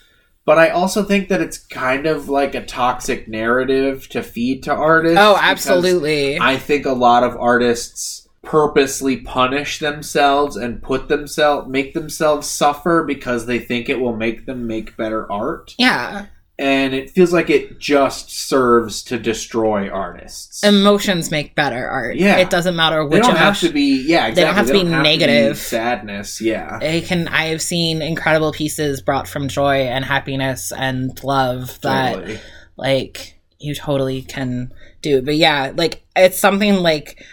[0.45, 4.73] But I also think that it's kind of like a toxic narrative to feed to
[4.73, 5.17] artists.
[5.19, 6.37] Oh, absolutely.
[6.37, 13.03] I think a lot of artists purposely punish themselves and put themselves make themselves suffer
[13.05, 16.25] because they think it will make them make better art yeah.
[16.59, 20.61] And it feels like it just serves to destroy artists.
[20.61, 22.17] Emotions make better art.
[22.17, 22.35] Yeah.
[22.37, 23.21] It doesn't matter which.
[23.21, 24.33] they don't have to be yeah, exactly.
[24.35, 25.57] They don't have to be negative.
[25.57, 26.79] sadness, yeah.
[26.81, 32.15] it can I have seen incredible pieces brought from joy and happiness and love that
[32.15, 32.39] Totally.
[32.75, 37.25] like you totally can do but yeah like it's something like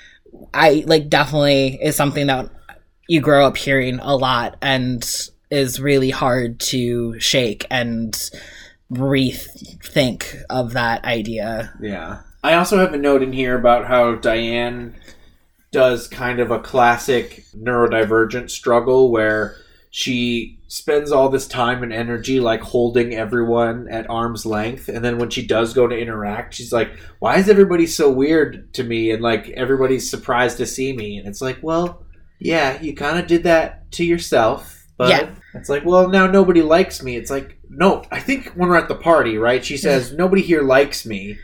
[0.53, 2.51] i like definitely is something that
[3.09, 8.31] you grow up hearing a lot and is really hard to shake and
[8.91, 12.21] rethink of that idea Yeah.
[12.45, 14.95] I also have a note in here about how Diane
[15.73, 19.57] does kind of a classic neurodivergent struggle where
[19.91, 25.19] she spends all this time and energy like holding everyone at arm's length and then
[25.19, 29.11] when she does go to interact she's like why is everybody so weird to me
[29.11, 32.05] and like everybody's surprised to see me and it's like well
[32.39, 35.31] yeah you kind of did that to yourself but Yeah.
[35.55, 38.89] it's like well now nobody likes me it's like no i think when we're at
[38.89, 41.39] the party right she says nobody here likes me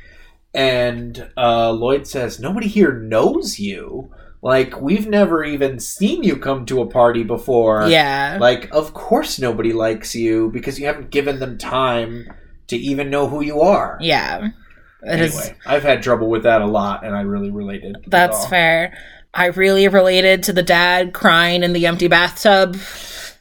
[0.55, 4.13] and uh, Lloyd says, Nobody here knows you.
[4.43, 7.87] Like, we've never even seen you come to a party before.
[7.89, 12.31] yeah Like, of course nobody likes you because you haven't given them time
[12.67, 13.97] to even know who you are.
[14.03, 14.49] yeah
[15.03, 17.97] It is- anyway, I've had trouble with that a lot and I really related.
[18.07, 18.97] that's fair
[19.35, 22.77] i really related to the dad crying in the empty bathtub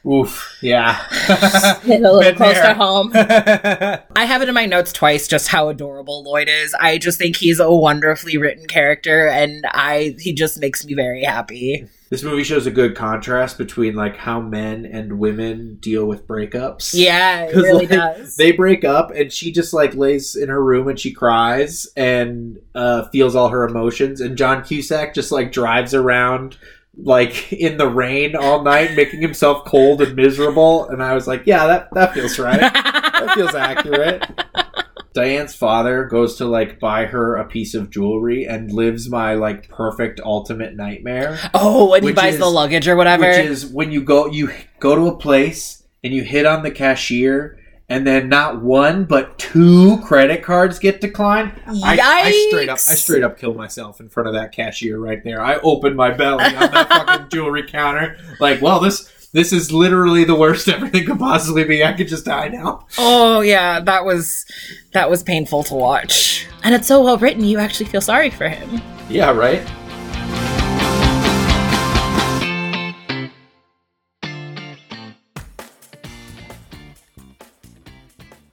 [0.04, 0.58] Oof.
[0.60, 0.94] Yeah.
[1.82, 2.68] Hit a little Been close there.
[2.68, 3.12] to home.
[3.14, 6.74] I have it in my notes twice just how adorable Lloyd is.
[6.80, 11.22] I just think he's a wonderfully written character and I he just makes me very
[11.22, 11.86] happy.
[12.10, 16.90] this movie shows a good contrast between like how men and women deal with breakups.
[16.94, 18.34] Yeah, it 'Cause, really like, does.
[18.36, 22.58] They break up and she just like lays in her room and she cries and
[22.74, 24.20] uh, feels all her emotions.
[24.20, 26.56] And John Cusack just like drives around
[26.96, 30.88] like in the rain all night, making himself cold and miserable.
[30.88, 32.60] And I was like, yeah, that, that feels right.
[32.60, 34.24] that feels accurate.
[35.14, 39.68] Diane's father goes to like buy her a piece of jewelry and lives my like
[39.68, 41.38] perfect ultimate nightmare.
[41.54, 43.28] oh, when he buys is- the luggage or whatever.
[43.28, 46.70] Which is when you go you go to a place and you hit on the
[46.70, 47.58] cashier
[47.92, 51.52] and then not one but two credit cards get declined.
[51.66, 55.22] I, I straight up I straight up killed myself in front of that cashier right
[55.22, 55.42] there.
[55.42, 58.16] I opened my belly on that fucking jewelry counter.
[58.40, 61.84] Like, well this this is literally the worst everything could possibly be.
[61.84, 62.86] I could just die now.
[62.96, 64.46] Oh yeah, that was
[64.92, 66.46] that was painful to watch.
[66.62, 68.80] And it's so well written, you actually feel sorry for him.
[69.10, 69.62] Yeah, right?